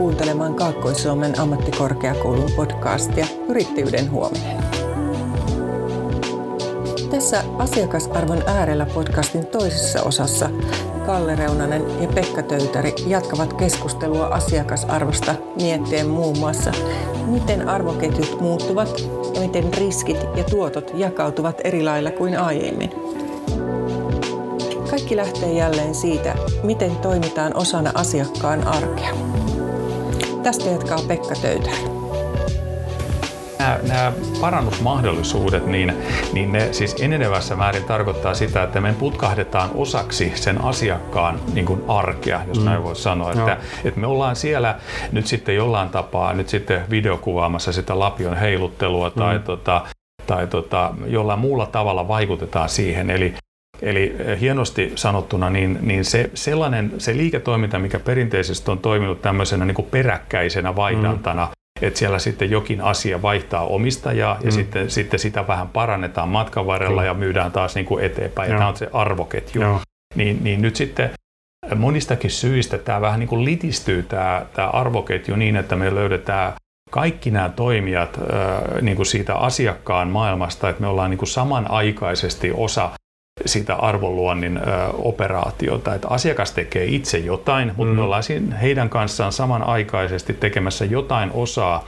kuuntelemaan 0.00 0.54
Kaakkois-Suomen 0.54 1.40
ammattikorkeakoulun 1.40 2.50
podcastia 2.56 3.26
Yrittäjyyden 3.48 4.10
huominen. 4.10 4.56
Tässä 7.10 7.44
Asiakasarvon 7.58 8.42
äärellä 8.46 8.86
podcastin 8.86 9.46
toisessa 9.46 10.02
osassa 10.02 10.50
Kalle 11.06 11.36
Reunanen 11.36 12.02
ja 12.02 12.08
Pekka 12.08 12.42
Töytäri 12.42 12.94
jatkavat 13.06 13.52
keskustelua 13.52 14.26
asiakasarvosta 14.26 15.34
miettien 15.56 16.08
muun 16.08 16.38
muassa, 16.38 16.72
miten 17.26 17.68
arvoketjut 17.68 18.40
muuttuvat 18.40 19.00
ja 19.34 19.40
miten 19.40 19.74
riskit 19.74 20.18
ja 20.36 20.44
tuotot 20.44 20.90
jakautuvat 20.94 21.60
eri 21.64 21.82
lailla 21.84 22.10
kuin 22.10 22.38
aiemmin. 22.38 22.90
Kaikki 24.90 25.16
lähtee 25.16 25.52
jälleen 25.52 25.94
siitä, 25.94 26.34
miten 26.62 26.96
toimitaan 26.96 27.56
osana 27.56 27.90
asiakkaan 27.94 28.68
arkea. 28.68 29.39
Tästä 30.42 30.70
jatkaa 30.70 30.98
Pekka 31.08 31.34
Töytäri 31.42 32.00
nämä, 33.60 33.78
nämä 33.88 34.12
parannusmahdollisuudet, 34.40 35.66
niin, 35.66 35.92
niin 36.32 36.52
ne 36.52 36.72
siis 36.72 36.96
enenevässä 37.00 37.56
määrin 37.56 37.84
tarkoittaa 37.84 38.34
sitä, 38.34 38.62
että 38.62 38.80
me 38.80 38.94
putkahdetaan 38.98 39.70
osaksi 39.74 40.32
sen 40.34 40.64
asiakkaan 40.64 41.40
niin 41.52 41.66
kuin 41.66 41.82
arkea, 41.88 42.40
jos 42.48 42.58
mm. 42.58 42.64
näin 42.64 42.84
voi 42.84 42.96
sanoa. 42.96 43.32
Että, 43.32 43.56
että 43.84 44.00
me 44.00 44.06
ollaan 44.06 44.36
siellä 44.36 44.78
nyt 45.12 45.26
sitten 45.26 45.54
jollain 45.54 45.88
tapaa 45.88 46.32
nyt 46.32 46.48
sitten 46.48 46.84
videokuvaamassa 46.90 47.72
sitä 47.72 47.98
lapion 47.98 48.36
heiluttelua 48.36 49.10
tai, 49.10 49.38
mm. 49.38 49.44
tota, 49.44 49.82
tai 50.26 50.46
tota, 50.46 50.94
jollain 51.06 51.40
muulla 51.40 51.66
tavalla 51.66 52.08
vaikutetaan 52.08 52.68
siihen. 52.68 53.10
Eli 53.10 53.34
Eli 53.82 54.16
hienosti 54.40 54.92
sanottuna, 54.94 55.50
niin, 55.50 55.78
niin 55.80 56.04
se, 56.04 56.30
sellainen, 56.34 56.92
se 56.98 57.16
liiketoiminta, 57.16 57.78
mikä 57.78 57.98
perinteisesti 57.98 58.70
on 58.70 58.78
toiminut 58.78 59.22
tämmöisenä 59.22 59.64
niin 59.64 59.74
kuin 59.74 59.88
peräkkäisenä 59.90 60.76
vaihdantana, 60.76 61.46
mm 61.46 61.52
että 61.82 61.98
siellä 61.98 62.18
sitten 62.18 62.50
jokin 62.50 62.80
asia 62.80 63.22
vaihtaa 63.22 63.66
omistajaa 63.66 64.38
ja 64.40 64.50
mm. 64.50 64.50
sitten, 64.50 64.90
sitten 64.90 65.20
sitä 65.20 65.46
vähän 65.46 65.68
parannetaan 65.68 66.28
matkan 66.28 66.66
varrella 66.66 67.04
ja 67.04 67.14
myydään 67.14 67.52
taas 67.52 67.74
niin 67.74 67.86
kuin 67.86 68.04
eteenpäin. 68.04 68.50
Ja 68.50 68.58
tämä 68.58 68.68
on 68.68 68.76
se 68.76 68.88
arvoketju. 68.92 69.62
Niin, 70.14 70.44
niin 70.44 70.62
nyt 70.62 70.76
sitten 70.76 71.10
monistakin 71.74 72.30
syistä 72.30 72.78
tämä 72.78 73.00
vähän 73.00 73.20
niin 73.20 73.28
kuin 73.28 73.44
litistyy 73.44 74.02
tämä, 74.02 74.46
tämä 74.54 74.68
arvoketju 74.68 75.36
niin, 75.36 75.56
että 75.56 75.76
me 75.76 75.94
löydetään 75.94 76.52
kaikki 76.90 77.30
nämä 77.30 77.48
toimijat 77.48 78.20
niin 78.82 78.96
kuin 78.96 79.06
siitä 79.06 79.34
asiakkaan 79.34 80.08
maailmasta, 80.08 80.68
että 80.68 80.80
me 80.80 80.86
ollaan 80.86 81.10
niin 81.10 81.18
kuin 81.18 81.28
samanaikaisesti 81.28 82.52
osa 82.54 82.90
sitä 83.46 83.74
arvonluonnin 83.74 84.56
ö, 84.56 84.60
operaatiota. 84.92 85.94
Että 85.94 86.08
asiakas 86.08 86.52
tekee 86.52 86.84
itse 86.84 87.18
jotain, 87.18 87.72
mutta 87.76 87.92
mm. 87.92 87.96
me 87.96 88.02
ollaan 88.02 88.22
heidän 88.62 88.88
kanssaan 88.90 89.32
samanaikaisesti 89.32 90.32
tekemässä 90.32 90.84
jotain 90.84 91.30
osaa 91.34 91.84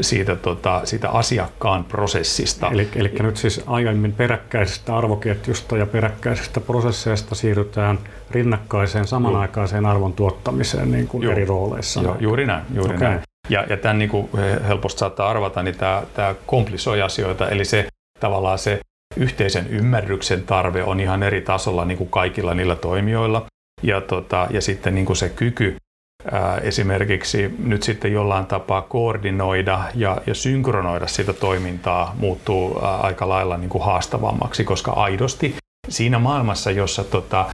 siitä, 0.00 0.36
tota, 0.36 0.80
siitä 0.84 1.10
asiakkaan 1.10 1.84
prosessista. 1.84 2.70
Eli, 2.72 2.88
eli 2.96 3.12
nyt 3.20 3.36
siis 3.36 3.64
aiemmin 3.66 4.12
peräkkäisestä 4.12 4.96
arvoketjusta 4.96 5.76
ja 5.76 5.86
peräkkäisestä 5.86 6.60
prosesseista 6.60 7.34
siirrytään 7.34 7.98
rinnakkaiseen 8.30 9.06
samanaikaiseen 9.06 9.86
arvon 9.86 10.12
tuottamiseen 10.12 10.92
niin 10.92 11.08
kuin 11.08 11.30
eri 11.30 11.44
rooleissa. 11.44 12.02
Joo, 12.02 12.16
juuri 12.20 12.46
näin. 12.46 12.64
Juuri 12.74 12.94
okay. 12.94 13.08
näin. 13.08 13.20
Ja, 13.48 13.64
ja 13.68 13.76
tämän 13.76 13.98
niin 13.98 14.08
kuin 14.08 14.28
helposti 14.68 14.98
saattaa 14.98 15.30
arvata, 15.30 15.62
niin 15.62 15.76
tämä, 15.78 16.02
tämä 16.14 16.34
komplisoi 16.46 17.02
asioita, 17.02 17.48
eli 17.48 17.64
se 17.64 17.86
tavallaan 18.20 18.58
se 18.58 18.80
yhteisen 19.16 19.66
ymmärryksen 19.66 20.42
tarve 20.42 20.84
on 20.84 21.00
ihan 21.00 21.22
eri 21.22 21.40
tasolla 21.40 21.84
niin 21.84 21.98
kuin 21.98 22.10
kaikilla 22.10 22.54
niillä 22.54 22.76
toimijoilla. 22.76 23.46
Ja, 23.82 24.00
tota, 24.00 24.46
ja 24.50 24.60
sitten 24.60 24.94
niin 24.94 25.06
kuin 25.06 25.16
se 25.16 25.28
kyky 25.28 25.76
ää, 26.32 26.58
esimerkiksi 26.58 27.54
nyt 27.58 27.82
sitten 27.82 28.12
jollain 28.12 28.46
tapaa 28.46 28.82
koordinoida 28.82 29.84
ja, 29.94 30.20
ja 30.26 30.34
synkronoida 30.34 31.06
sitä 31.06 31.32
toimintaa 31.32 32.14
muuttuu 32.18 32.80
ää, 32.84 32.96
aika 32.96 33.28
lailla 33.28 33.56
niin 33.56 33.70
kuin 33.70 33.84
haastavammaksi, 33.84 34.64
koska 34.64 34.92
aidosti 34.92 35.56
siinä 35.88 36.18
maailmassa, 36.18 36.70
jossa 36.70 37.04
tota, 37.04 37.46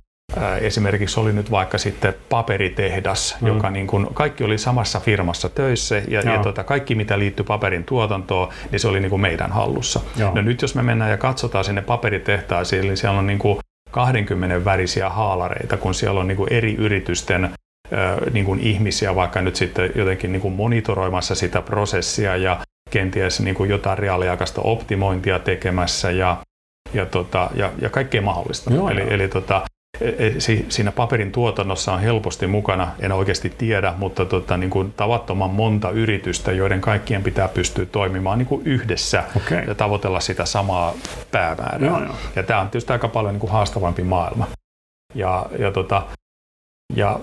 Esimerkiksi 0.61 1.21
oli 1.21 1.33
nyt 1.33 1.51
vaikka 1.51 1.79
sitten 1.79 2.15
paperitehdas, 2.29 3.37
mm. 3.41 3.49
joka 3.49 3.71
niin 3.71 3.87
kuin, 3.87 4.07
kaikki 4.15 4.45
oli 4.45 4.59
samassa 4.59 5.01
firmassa 5.01 5.49
töissä 5.49 6.03
ja, 6.09 6.21
ja 6.21 6.39
tota, 6.39 6.65
kaikki 6.65 6.95
mitä 6.95 7.19
liittyy 7.19 7.45
paperin 7.45 7.85
tuotantoon, 7.85 8.49
niin 8.71 8.81
se 8.81 8.89
oli 8.89 9.01
niin 9.01 9.11
kuin 9.11 9.23
meidän 9.23 9.53
hallussa. 9.53 10.01
Joo. 10.17 10.35
No 10.35 10.43
nyt 10.43 10.63
jos 10.63 10.75
me 10.75 10.83
mennään 10.83 11.11
ja 11.11 11.17
katsotaan 11.17 11.65
sinne 11.65 11.83
paperitehtaisiin, 11.83 12.83
niin 12.83 12.97
siellä 12.97 13.19
on 13.19 13.27
niin 13.27 13.39
kuin 13.39 13.59
20 13.91 14.65
värisiä 14.65 15.09
haalareita, 15.09 15.77
kun 15.77 15.95
siellä 15.95 16.21
on 16.21 16.29
niin 16.29 16.37
kuin 16.37 16.53
eri 16.53 16.75
yritysten 16.75 17.51
niin 18.33 18.45
kuin 18.45 18.61
ihmisiä 18.61 19.15
vaikka 19.15 19.43
nyt 19.43 19.57
sitten 19.57 19.91
jotenkin 19.95 20.33
niin 20.33 20.43
kuin 20.43 20.55
monitoroimassa 20.55 21.35
sitä 21.35 21.63
prosessia 21.63 22.37
ja 22.37 22.61
kenties 22.91 23.41
niin 23.41 23.55
kuin 23.55 23.71
jotain 23.71 23.99
reaaliaikaista 23.99 24.61
optimointia 24.65 25.39
tekemässä 25.39 26.11
ja, 26.11 26.37
ja, 26.95 27.07
tota, 27.07 27.51
ja, 27.55 27.73
ja 27.81 27.91
kaikkea 27.91 28.23
mahdollista. 28.23 28.75
Joo, 28.75 28.91
eli, 28.91 29.01
joo. 29.01 29.11
eli 29.11 29.29
tota, 29.29 29.63
siinä 30.69 30.93
paperin 30.93 31.33
tuotannossa 31.33 31.93
on 31.93 32.01
helposti 32.01 32.47
mukana, 32.47 32.89
en 33.01 33.13
oikeasti 33.13 33.51
tiedä, 33.51 33.95
mutta 33.97 34.25
tota, 34.25 34.57
niin 34.57 34.71
kuin 34.71 34.93
tavattoman 34.93 35.51
monta 35.51 35.91
yritystä, 35.91 36.53
joiden 36.53 36.81
kaikkien 36.81 37.23
pitää 37.23 37.49
pystyä 37.49 37.87
toimimaan 37.87 38.39
niin 38.39 38.47
kuin 38.47 38.67
yhdessä 38.67 39.25
okay. 39.37 39.65
ja 39.67 39.75
tavoitella 39.75 40.21
sitä 40.21 40.45
samaa 40.45 40.95
päämäärää. 41.31 41.89
Joo, 41.89 42.05
joo. 42.05 42.15
Ja 42.37 42.43
tämä 42.43 42.61
on 42.61 42.69
tietysti 42.69 42.93
aika 42.93 43.09
paljon 43.09 43.35
niin 43.35 43.41
kuin 43.41 43.53
haastavampi 43.53 44.03
maailma. 44.03 44.47
Ja, 45.15 45.47
ja, 45.59 45.73
tota, 45.73 46.03
ja, 46.95 47.21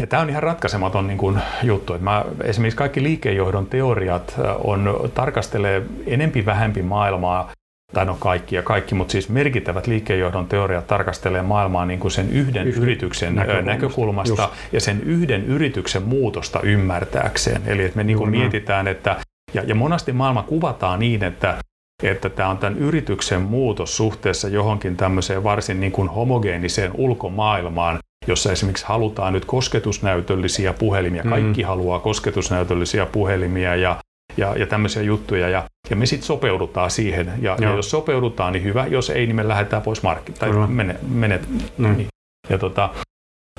ja 0.00 0.06
tämä 0.06 0.22
on 0.22 0.30
ihan 0.30 0.42
ratkaisematon 0.42 1.06
niin 1.06 1.18
kuin 1.18 1.38
juttu. 1.62 1.94
Että 1.94 2.04
mä, 2.04 2.24
esimerkiksi 2.44 2.76
kaikki 2.78 3.02
liikejohdon 3.02 3.66
teoriat 3.66 4.34
on, 4.64 5.10
tarkastelee 5.14 5.82
enempi 6.06 6.46
vähempi 6.46 6.82
maailmaa 6.82 7.50
tai 7.92 8.06
no 8.06 8.16
kaikki 8.20 8.56
ja 8.56 8.62
kaikki, 8.62 8.94
mutta 8.94 9.12
siis 9.12 9.28
merkittävät 9.28 9.86
liikkeenjohdon 9.86 10.46
teoriat 10.46 10.86
tarkastelee 10.86 11.42
maailmaa 11.42 11.86
niin 11.86 12.00
kuin 12.00 12.10
sen 12.10 12.30
yhden 12.30 12.66
Yhden 12.66 12.82
yrityksen 12.82 13.34
näkökulmasta, 13.34 13.72
näkökulmasta 13.72 14.48
ja 14.72 14.80
sen 14.80 15.02
yhden 15.02 15.44
yrityksen 15.44 16.02
muutosta 16.02 16.60
ymmärtääkseen. 16.60 17.62
Eli 17.66 17.84
että 17.84 17.96
me 17.96 18.04
niin 18.04 18.18
kuin 18.18 18.30
mietitään, 18.30 18.88
että 18.88 19.16
ja, 19.54 19.62
ja 19.62 19.74
monasti 19.74 20.12
maailma 20.12 20.42
kuvataan 20.42 20.98
niin, 20.98 21.24
että 21.24 21.58
että 22.02 22.28
tämä 22.28 22.48
on 22.48 22.58
tämän 22.58 22.78
yrityksen 22.78 23.42
muutos 23.42 23.96
suhteessa 23.96 24.48
johonkin 24.48 24.96
tämmöiseen 24.96 25.44
varsin 25.44 25.80
niin 25.80 25.92
kuin 25.92 26.08
homogeeniseen 26.08 26.90
ulkomaailmaan, 26.94 27.98
jossa 28.26 28.52
esimerkiksi 28.52 28.86
halutaan 28.86 29.32
nyt 29.32 29.44
kosketusnäytöllisiä 29.44 30.72
puhelimia, 30.72 31.22
kaikki 31.22 31.62
mm. 31.62 31.66
haluaa 31.66 31.98
kosketusnäytöllisiä 31.98 33.06
puhelimia 33.06 33.76
ja 33.76 33.96
ja, 34.36 34.54
ja 34.56 34.66
tämmöisiä 34.66 35.02
juttuja. 35.02 35.48
Ja, 35.48 35.64
ja 35.90 35.96
me 35.96 36.06
sitten 36.06 36.26
sopeudutaan 36.26 36.90
siihen. 36.90 37.32
Ja, 37.40 37.56
ja 37.60 37.74
jos 37.74 37.90
sopeudutaan, 37.90 38.52
niin 38.52 38.64
hyvä. 38.64 38.86
Jos 38.86 39.10
ei, 39.10 39.26
niin 39.26 39.36
me 39.36 39.48
lähdetään 39.48 39.82
pois 39.82 40.02
markkinoilta. 40.02 40.46
Tai 40.46 40.66
menet. 40.68 41.08
Mene, 41.08 41.40
mm. 41.78 41.96
niin. 41.96 42.08
Ja, 42.50 42.58
tota, 42.58 42.90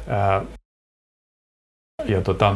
ää, 0.07 0.41
ja, 2.05 2.21
tota, 2.21 2.55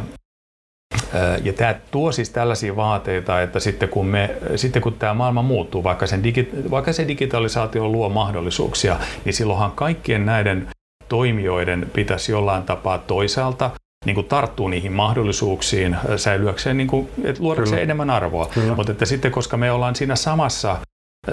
ja 1.44 1.54
tämä 1.54 1.76
tuo 1.92 2.12
siis 2.12 2.30
tällaisia 2.30 2.76
vaateita, 2.76 3.42
että 3.42 3.60
sitten 3.60 3.90
kun, 3.90 4.06
me, 4.06 4.38
sitten 4.56 4.82
kun 4.82 4.94
tämä 4.94 5.14
maailma 5.14 5.42
muuttuu, 5.42 5.84
vaikka, 5.84 6.08
sen 6.08 6.24
digi, 6.24 6.50
vaikka 6.72 6.94
se 6.94 7.08
digitalisaatio 7.08 7.88
luo 7.88 8.10
mahdollisuuksia, 8.10 9.00
niin 9.26 9.34
silloinhan 9.34 9.72
kaikkien 9.72 10.26
näiden 10.26 10.68
toimijoiden 11.10 11.90
pitäisi 11.94 12.32
jollain 12.32 12.64
tapaa 12.64 12.98
toisaalta 12.98 13.72
niin 14.06 14.16
kuin 14.16 14.28
tarttuu 14.28 14.68
niihin 14.68 14.92
mahdollisuuksiin 14.92 15.98
säilyäkseen, 16.16 16.78
niin 16.78 16.88
kuin, 16.88 17.10
että 17.24 17.44
luodakseen 17.44 17.70
Kyllä. 17.70 17.84
enemmän 17.84 18.10
arvoa. 18.10 18.46
Kyllä. 18.54 18.76
Mutta 18.76 18.92
että 18.92 19.06
sitten, 19.06 19.32
koska 19.32 19.58
me 19.58 19.72
ollaan 19.72 19.96
siinä 19.96 20.16
samassa 20.16 20.78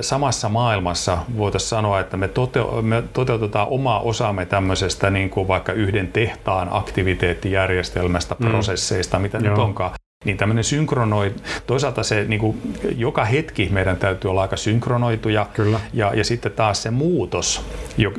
samassa 0.00 0.48
maailmassa 0.48 1.19
voitaisiin 1.37 1.69
sanoa, 1.69 2.00
että 2.00 2.16
me, 2.16 2.26
tote- 2.26 2.82
me 2.82 3.02
toteutetaan 3.12 3.69
omaa 3.69 4.00
osaamme 4.00 4.46
tämmöisestä 4.46 5.10
niin 5.10 5.31
kuin 5.31 5.48
vaikka 5.48 5.72
yhden 5.72 6.08
tehtaan 6.08 6.69
aktiviteettijärjestelmästä, 6.70 8.37
mm. 8.38 8.48
prosesseista, 8.48 9.19
mitä 9.19 9.38
Joo. 9.38 9.50
nyt 9.50 9.58
onkaan, 9.58 9.90
niin 10.25 10.37
tämmöinen 10.37 10.64
synkronoi, 10.64 11.34
toisaalta 11.66 12.02
se 12.02 12.25
niin 12.25 12.40
kuin, 12.40 12.75
joka 12.96 13.25
hetki 13.25 13.69
meidän 13.72 13.96
täytyy 13.96 14.31
olla 14.31 14.42
aika 14.42 14.56
synkronoituja, 14.56 15.46
Kyllä. 15.54 15.81
Ja, 15.92 16.14
ja 16.14 16.25
sitten 16.25 16.52
taas 16.52 16.82
se 16.82 16.90
muutos, 16.90 17.64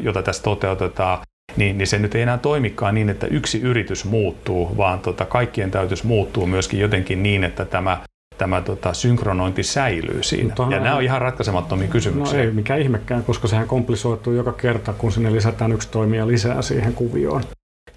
jota 0.02 0.24
tässä 0.24 0.44
toteutetaan, 0.44 1.20
niin, 1.58 1.78
niin 1.78 1.88
se 1.88 2.00
nyt 2.00 2.16
ei 2.16 2.22
enää 2.22 2.38
toimikaan 2.38 2.96
niin, 2.96 3.10
että 3.10 3.28
yksi 3.28 3.62
yritys 3.62 4.06
muuttuu, 4.06 4.78
vaan 4.78 5.00
tota, 5.00 5.26
kaikkien 5.26 5.72
täytyisi 5.72 6.08
muuttua 6.08 6.48
myöskin 6.48 6.80
jotenkin 6.80 7.24
niin, 7.24 7.44
että 7.44 7.66
tämä 7.66 7.98
tämä 8.38 8.62
tota, 8.62 8.94
synkronointi 8.94 9.64
säilyy 9.64 10.24
siinä. 10.24 10.44
Mutta 10.44 10.76
ja 10.76 10.80
nämä 10.80 10.96
on 10.96 11.04
ihan 11.04 11.22
ratkaisemattomia 11.22 11.88
kysymyksiä. 11.88 12.38
No 12.38 12.44
ei 12.44 12.52
mikä 12.52 12.76
ihmekään, 12.76 13.24
koska 13.24 13.48
sehän 13.48 13.68
komplisoituu 13.68 14.34
joka 14.34 14.52
kerta, 14.52 14.94
kun 14.94 15.12
sinne 15.12 15.34
lisätään 15.34 15.72
yksi 15.72 15.90
toimija 15.92 16.28
lisää 16.28 16.62
siihen 16.62 16.94
kuvioon. 16.94 17.44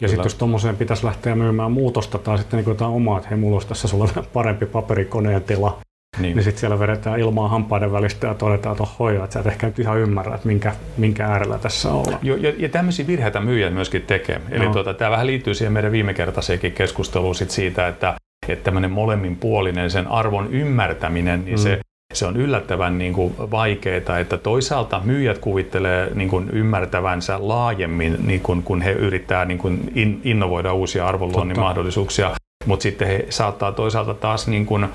Ja 0.01 0.09
sitten 0.09 0.25
jos 0.25 0.35
tuommoiseen 0.35 0.77
pitäisi 0.77 1.07
lähteä 1.07 1.35
myymään 1.35 1.73
muutosta 1.73 2.19
tai 2.19 2.39
sitten 2.39 2.57
niin 2.57 2.69
jotain 2.69 2.91
omaa, 2.91 3.17
että 3.17 3.29
hei, 3.29 3.39
mulla 3.39 3.57
olisi 3.57 3.69
tässä 3.69 3.89
sulle 3.89 4.25
parempi 4.33 4.67
paperikoneen 4.67 5.43
tila, 5.43 5.81
niin, 6.21 6.37
niin 6.37 6.45
sitten 6.45 6.61
siellä 6.61 6.79
vedetään 6.79 7.21
ilmaa 7.21 7.49
hampaiden 7.49 7.93
välistä 7.93 8.27
ja 8.27 8.35
todetaan, 8.35 8.73
että 8.73 8.95
hoiva, 8.99 9.25
että 9.25 9.35
sä 9.35 9.41
et 9.41 9.47
ehkä 9.47 9.67
nyt 9.67 9.79
ihan 9.79 9.99
ymmärrä, 9.99 10.35
että 10.35 10.47
minkä, 10.47 10.73
minkä 10.97 11.27
äärellä 11.27 11.59
tässä 11.59 11.93
ollaan. 11.93 12.19
Jo, 12.23 12.37
ja, 12.37 12.53
ja 12.59 12.69
tämmöisiä 12.69 13.07
virheitä 13.07 13.41
myyjät 13.41 13.75
myöskin 13.75 14.03
tekee. 14.03 14.41
Eli 14.51 14.65
no. 14.65 14.73
tuota, 14.73 14.95
tämä 14.95 15.11
vähän 15.11 15.27
liittyy 15.27 15.55
siihen 15.55 15.73
meidän 15.73 15.93
viime 15.93 16.15
kertaiseenkin 16.15 16.73
keskusteluun 16.73 17.35
sit 17.35 17.51
siitä, 17.51 17.89
että 17.89 18.15
että 18.49 18.65
tämmöinen 18.65 18.91
molemminpuolinen 18.91 19.91
sen 19.91 20.07
arvon 20.07 20.49
ymmärtäminen, 20.51 21.45
niin 21.45 21.59
mm. 21.59 21.63
se, 21.63 21.81
se 22.15 22.27
on 22.27 22.37
yllättävän 22.37 22.99
niin 22.99 23.13
kuin 23.13 23.35
vaikeaa, 23.39 24.19
että 24.19 24.39
toisaalta 24.39 25.01
myyjät 25.05 25.39
kuvittelee 25.39 26.11
niin 26.15 26.29
kuin 26.29 26.51
ymmärtävänsä 26.51 27.49
laajemmin, 27.49 28.17
niin 28.27 28.41
kuin, 28.41 28.63
kun 28.63 28.83
he 28.83 28.93
yrittää 28.93 29.45
niin 29.45 29.59
kuin 29.59 29.93
in, 29.95 30.21
innovoida 30.25 30.73
uusia 30.73 31.07
arvonluonnin 31.07 31.55
Totta. 31.55 31.67
mahdollisuuksia, 31.67 32.31
mutta 32.67 32.83
sitten 32.83 33.09
he 33.09 33.27
saattaa 33.31 33.73
toisaalta 33.73 34.15
taas 34.15 34.49
niin 34.49 34.67
kuin 34.67 34.89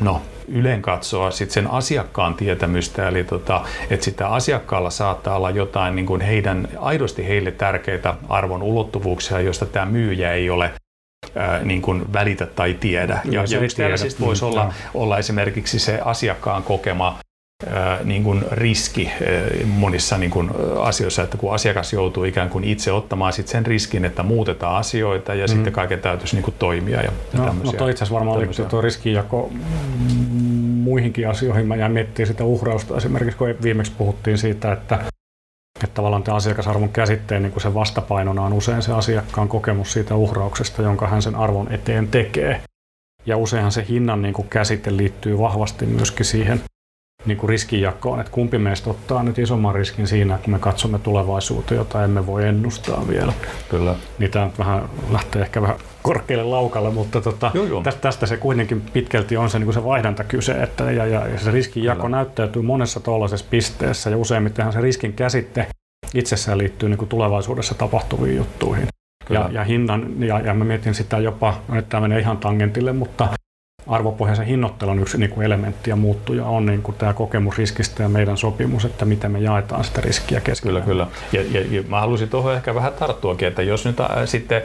no, 0.00 0.22
ylen 0.48 0.82
katsoa 0.82 1.30
sit 1.30 1.50
sen 1.50 1.70
asiakkaan 1.70 2.34
tietämystä, 2.34 3.08
eli 3.08 3.24
tota, 3.24 3.64
että 3.90 4.04
sitä 4.04 4.28
asiakkaalla 4.28 4.90
saattaa 4.90 5.36
olla 5.36 5.50
jotain 5.50 5.96
niin 5.96 6.06
kuin 6.06 6.20
heidän, 6.20 6.68
aidosti 6.78 7.28
heille 7.28 7.50
tärkeitä 7.50 8.14
arvon 8.28 8.62
ulottuvuuksia, 8.62 9.40
joista 9.40 9.66
tämä 9.66 9.86
myyjä 9.86 10.32
ei 10.32 10.50
ole 10.50 10.70
ää, 11.34 11.62
niin 11.62 11.82
kuin 11.82 12.12
välitä 12.12 12.46
tai 12.46 12.74
tiedä. 12.74 13.20
Ja, 13.24 13.44
ja 13.50 13.60
yksi 13.60 13.76
tällaisista 13.76 14.24
voisi 14.24 14.42
mm, 14.42 14.48
olla, 14.48 14.72
olla 14.94 15.18
esimerkiksi 15.18 15.78
se 15.78 16.00
asiakkaan 16.04 16.62
kokema 16.62 17.18
niin 18.04 18.24
kuin 18.24 18.44
riski 18.50 19.10
monissa 19.64 20.18
niin 20.18 20.30
kuin 20.30 20.50
asioissa, 20.80 21.22
että 21.22 21.36
kun 21.36 21.54
asiakas 21.54 21.92
joutuu 21.92 22.24
ikään 22.24 22.50
kuin 22.50 22.64
itse 22.64 22.92
ottamaan 22.92 23.32
sit 23.32 23.48
sen 23.48 23.66
riskin, 23.66 24.04
että 24.04 24.22
muutetaan 24.22 24.76
asioita 24.76 25.34
ja 25.34 25.44
mm. 25.44 25.48
sitten 25.48 25.72
kaiken 25.72 26.00
täytyisi 26.00 26.36
niin 26.36 26.44
kuin 26.44 26.54
toimia. 26.58 27.02
Ja, 27.02 27.12
no, 27.32 27.44
no 27.64 27.72
toi 27.72 27.90
itse 27.90 28.04
asiassa 28.04 28.14
varmaan 28.14 28.40
liittyy 28.40 28.64
tuo 28.64 28.80
riskinjako 28.80 29.50
muihinkin 30.82 31.28
asioihin. 31.28 31.66
Mä 31.66 31.76
jäin 31.76 31.92
miettimään 31.92 32.26
sitä 32.26 32.44
uhrausta 32.44 32.96
esimerkiksi, 32.96 33.38
kun 33.38 33.54
viimeksi 33.62 33.92
puhuttiin 33.98 34.38
siitä, 34.38 34.72
että 34.72 34.98
että 35.84 35.94
tavallaan 35.94 36.22
tämä 36.22 36.36
asiakasarvon 36.36 36.88
käsitteen 36.88 37.42
niin 37.42 37.52
kuin 37.52 37.62
sen 37.62 37.74
vastapainona 37.74 38.42
on 38.42 38.52
usein 38.52 38.82
se 38.82 38.92
asiakkaan 38.92 39.48
kokemus 39.48 39.92
siitä 39.92 40.14
uhrauksesta, 40.14 40.82
jonka 40.82 41.06
hän 41.06 41.22
sen 41.22 41.34
arvon 41.34 41.72
eteen 41.72 42.08
tekee. 42.08 42.60
Ja 43.26 43.36
useinhan 43.36 43.72
se 43.72 43.86
hinnan 43.88 44.22
niin 44.22 44.34
kuin 44.34 44.48
käsite 44.48 44.96
liittyy 44.96 45.38
vahvasti 45.38 45.86
myöskin 45.86 46.26
siihen 46.26 46.60
niin 47.26 47.38
kuin 47.38 47.48
riskinjakoon, 47.48 48.20
että 48.20 48.32
kumpi 48.32 48.58
meistä 48.58 48.90
ottaa 48.90 49.22
nyt 49.22 49.38
isomman 49.38 49.74
riskin 49.74 50.06
siinä, 50.06 50.38
kun 50.38 50.52
me 50.52 50.58
katsomme 50.58 50.98
tulevaisuuteen, 50.98 51.78
jota 51.78 52.04
emme 52.04 52.26
voi 52.26 52.48
ennustaa 52.48 53.08
vielä. 53.08 53.32
Kyllä. 53.68 53.94
Niin 54.18 54.30
tämä 54.30 54.50
vähän 54.58 54.88
lähtee 55.10 55.42
ehkä 55.42 55.62
vähän 55.62 55.76
korkealle 56.02 56.44
laukalle, 56.44 56.90
mutta 56.90 57.20
tota, 57.20 57.50
joo, 57.54 57.66
joo. 57.66 57.82
Tästä, 58.00 58.26
se 58.26 58.36
kuitenkin 58.36 58.80
pitkälti 58.80 59.36
on 59.36 59.50
se, 59.50 59.58
niin 59.58 59.66
kuin 59.66 59.74
se 59.74 59.84
vaihdanta 59.84 60.24
kyse, 60.24 60.52
että, 60.52 60.90
ja, 60.90 61.06
ja, 61.06 61.28
ja 61.28 61.38
se 61.38 61.50
riskinjako 61.50 62.02
Kyllä. 62.02 62.16
näyttäytyy 62.16 62.62
monessa 62.62 63.00
tuollaisessa 63.00 63.46
pisteessä, 63.50 64.10
ja 64.10 64.16
useimmittenhan 64.16 64.72
se 64.72 64.80
riskin 64.80 65.12
käsitte 65.12 65.66
itsessään 66.14 66.58
liittyy 66.58 66.88
niin 66.88 66.98
kuin 66.98 67.08
tulevaisuudessa 67.08 67.74
tapahtuviin 67.74 68.36
juttuihin. 68.36 68.86
Ja, 69.30 69.48
ja, 69.52 69.64
hinnan, 69.64 70.22
ja, 70.22 70.40
ja 70.40 70.54
mä 70.54 70.64
mietin 70.64 70.94
sitä 70.94 71.18
jopa, 71.18 71.62
että 71.78 71.88
tämä 71.88 72.00
menee 72.00 72.18
ihan 72.18 72.38
tangentille, 72.38 72.92
mutta 72.92 73.28
arvopohjaisen 73.88 74.46
hinnoittelun 74.46 74.98
yksi 74.98 75.18
niin 75.18 75.30
kuin 75.30 75.44
elementti 75.44 75.90
ja 75.90 75.96
muuttuja 75.96 76.44
on 76.44 76.66
niin 76.66 76.82
kuin 76.82 76.96
tämä 76.96 77.14
kokemus 77.14 77.58
riskistä 77.58 78.02
ja 78.02 78.08
meidän 78.08 78.36
sopimus, 78.36 78.84
että 78.84 79.04
miten 79.04 79.32
me 79.32 79.38
jaetaan 79.38 79.84
sitä 79.84 80.00
riskiä 80.00 80.40
keskenään. 80.40 80.82
Kyllä, 80.82 81.06
kyllä. 81.06 81.06
Ja, 81.32 81.60
ja, 81.60 81.66
ja 81.70 81.82
mä 81.88 82.00
halusin 82.00 82.28
tuohon 82.28 82.54
ehkä 82.54 82.74
vähän 82.74 82.92
tarttuakin, 82.92 83.48
että 83.48 83.62
jos 83.62 83.84
nyt 83.84 84.00
äh, 84.00 84.08
sitten 84.24 84.62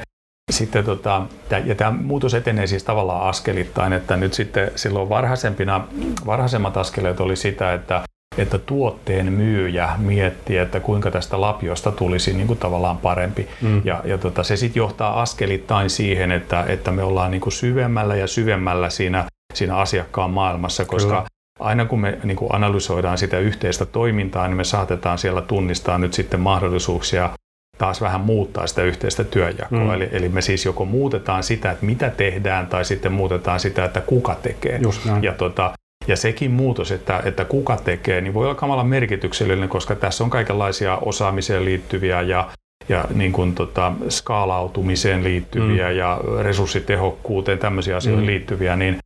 sitten 0.51 0.83
tota, 0.83 1.25
ja 1.65 1.75
tämä 1.75 1.91
muutos 1.91 2.33
etenee 2.33 2.67
siis 2.67 2.83
tavallaan 2.83 3.29
askelittain, 3.29 3.93
että 3.93 4.17
nyt 4.17 4.33
sitten 4.33 4.71
silloin 4.75 5.09
varhaisempina, 5.09 5.87
varhaisemmat 6.25 6.77
askeleet 6.77 7.19
oli 7.19 7.35
sitä, 7.35 7.73
että 7.73 8.01
että 8.37 8.57
tuotteen 8.57 9.33
myyjä 9.33 9.89
miettii, 9.97 10.57
että 10.57 10.79
kuinka 10.79 11.11
tästä 11.11 11.41
lapiosta 11.41 11.91
tulisi 11.91 12.33
niin 12.33 12.47
kuin 12.47 12.59
tavallaan 12.59 12.97
parempi. 12.97 13.47
Mm. 13.61 13.81
Ja, 13.85 14.01
ja 14.05 14.17
tota, 14.17 14.43
se 14.43 14.57
sitten 14.57 14.81
johtaa 14.81 15.21
askelittain 15.21 15.89
siihen, 15.89 16.31
että, 16.31 16.65
että 16.67 16.91
me 16.91 17.03
ollaan 17.03 17.31
niin 17.31 17.41
kuin 17.41 17.53
syvemmällä 17.53 18.15
ja 18.15 18.27
syvemmällä 18.27 18.89
siinä, 18.89 19.25
siinä 19.53 19.77
asiakkaan 19.77 20.31
maailmassa, 20.31 20.85
koska 20.85 21.15
Kyllä. 21.15 21.25
aina 21.59 21.85
kun 21.85 21.99
me 21.99 22.17
niin 22.23 22.37
kuin 22.37 22.55
analysoidaan 22.55 23.17
sitä 23.17 23.39
yhteistä 23.39 23.85
toimintaa, 23.85 24.47
niin 24.47 24.57
me 24.57 24.63
saatetaan 24.63 25.17
siellä 25.17 25.41
tunnistaa 25.41 25.97
nyt 25.97 26.13
sitten 26.13 26.39
mahdollisuuksia 26.39 27.29
taas 27.77 28.01
vähän 28.01 28.21
muuttaa 28.21 28.67
sitä 28.67 28.83
yhteistä 28.83 29.23
työnjakoa. 29.23 29.79
Mm. 29.79 29.93
Eli, 29.93 30.09
eli 30.11 30.29
me 30.29 30.41
siis 30.41 30.65
joko 30.65 30.85
muutetaan 30.85 31.43
sitä, 31.43 31.71
että 31.71 31.85
mitä 31.85 32.09
tehdään, 32.09 32.67
tai 32.67 32.85
sitten 32.85 33.11
muutetaan 33.11 33.59
sitä, 33.59 33.85
että 33.85 34.01
kuka 34.01 34.35
tekee. 34.35 34.79
Ja 35.21 35.33
tota, 35.33 35.73
ja 36.07 36.15
sekin 36.15 36.51
muutos, 36.51 36.91
että, 36.91 37.21
että 37.25 37.45
kuka 37.45 37.77
tekee, 37.77 38.21
niin 38.21 38.33
voi 38.33 38.45
olla 38.45 38.55
kamala 38.55 38.83
merkityksellinen, 38.83 39.69
koska 39.69 39.95
tässä 39.95 40.23
on 40.23 40.29
kaikenlaisia 40.29 40.97
osaamiseen 40.97 41.65
liittyviä 41.65 42.21
ja, 42.21 42.49
ja 42.89 43.05
niin 43.13 43.31
kuin 43.31 43.55
tota, 43.55 43.93
skaalautumiseen 44.09 45.23
liittyviä 45.23 45.89
mm. 45.89 45.97
ja 45.97 46.19
resurssitehokkuuteen, 46.41 47.59
tämmöisiä 47.59 47.97
asioihin 47.97 48.23
mm. 48.23 48.27
liittyviä, 48.27 48.75
niin, 48.75 48.97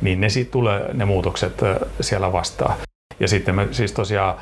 niin 0.00 0.20
ne 0.20 0.28
sitten 0.28 0.52
tulee 0.52 0.94
ne 0.94 1.04
muutokset 1.04 1.60
siellä 2.00 2.32
vastaan. 2.32 2.76
Ja 3.20 3.28
sitten 3.28 3.54
me 3.54 3.68
siis 3.70 3.92
tosiaan 3.92 4.34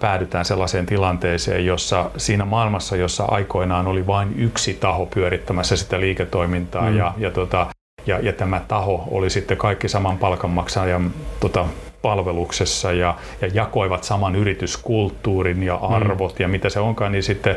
päädytään 0.00 0.44
sellaiseen 0.44 0.86
tilanteeseen, 0.86 1.66
jossa 1.66 2.10
siinä 2.16 2.44
maailmassa, 2.44 2.96
jossa 2.96 3.24
aikoinaan 3.24 3.86
oli 3.86 4.06
vain 4.06 4.34
yksi 4.36 4.74
taho 4.74 5.06
pyörittämässä 5.06 5.76
sitä 5.76 6.00
liiketoimintaa 6.00 6.90
mm. 6.90 6.96
ja, 6.96 7.14
ja 7.18 7.30
tota, 7.30 7.66
ja, 8.06 8.18
ja 8.18 8.32
tämä 8.32 8.60
taho 8.68 9.08
oli 9.10 9.30
sitten 9.30 9.56
kaikki 9.56 9.88
saman 9.88 10.18
palkanmaksajan 10.18 11.12
tota, 11.40 11.66
palveluksessa 12.02 12.92
ja, 12.92 13.18
ja 13.40 13.48
jakoivat 13.54 14.04
saman 14.04 14.36
yrityskulttuurin 14.36 15.62
ja 15.62 15.76
mm. 15.76 15.94
arvot 15.94 16.32
mm. 16.38 16.42
ja 16.42 16.48
mitä 16.48 16.68
se 16.68 16.80
onkaan, 16.80 17.12
niin 17.12 17.22
sitten, 17.22 17.56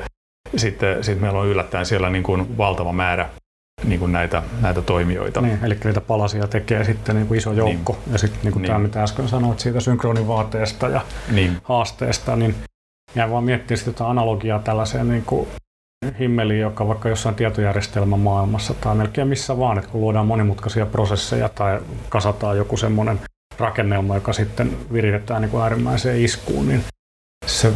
sitten, 0.55 1.03
sitten 1.03 1.21
meillä 1.21 1.39
on 1.39 1.47
yllättäen 1.47 1.85
siellä 1.85 2.09
niin 2.09 2.23
kuin 2.23 2.57
valtava 2.57 2.93
määrä 2.93 3.29
niin 3.83 3.99
kuin 3.99 4.11
näitä, 4.11 4.43
näitä 4.61 4.81
toimijoita. 4.81 5.41
Niin, 5.41 5.59
eli 5.63 5.77
niitä 5.83 6.01
palasia 6.01 6.47
tekee 6.47 6.83
sitten 6.83 7.15
niin 7.15 7.27
kuin 7.27 7.37
iso 7.37 7.51
joukko. 7.51 7.93
Niin. 7.93 8.13
Ja 8.13 8.17
sitten 8.17 8.39
niin 8.43 8.53
kuin 8.53 8.61
niin. 8.61 8.67
tämä, 8.67 8.79
mitä 8.79 9.03
äsken 9.03 9.27
sanoit 9.27 9.59
siitä 9.59 9.79
synkronivaateesta 9.79 10.87
ja 10.87 11.01
niin. 11.31 11.57
haasteesta, 11.63 12.35
niin 12.35 12.55
jää 13.15 13.29
vaan 13.29 13.43
miettiä 13.43 13.77
sitä 13.77 14.07
analogiaa 14.07 14.59
tällaiseen 14.59 15.09
niin 15.09 15.23
kuin 15.25 15.47
himmeli, 16.19 16.59
joka 16.59 16.87
vaikka 16.87 17.09
jossain 17.09 17.35
tietojärjestelmän 17.35 18.19
maailmassa 18.19 18.73
tai 18.73 18.95
melkein 18.95 19.27
missä 19.27 19.57
vaan, 19.57 19.77
että 19.77 19.89
kun 19.91 20.01
luodaan 20.01 20.27
monimutkaisia 20.27 20.85
prosesseja 20.85 21.49
tai 21.49 21.79
kasataan 22.09 22.57
joku 22.57 22.77
semmoinen 22.77 23.19
rakennelma, 23.59 24.15
joka 24.15 24.33
sitten 24.33 24.77
viritetään 24.93 25.41
niin 25.41 25.49
kuin 25.49 25.63
äärimmäiseen 25.63 26.21
iskuun, 26.21 26.67
niin 26.67 26.83
se 27.45 27.73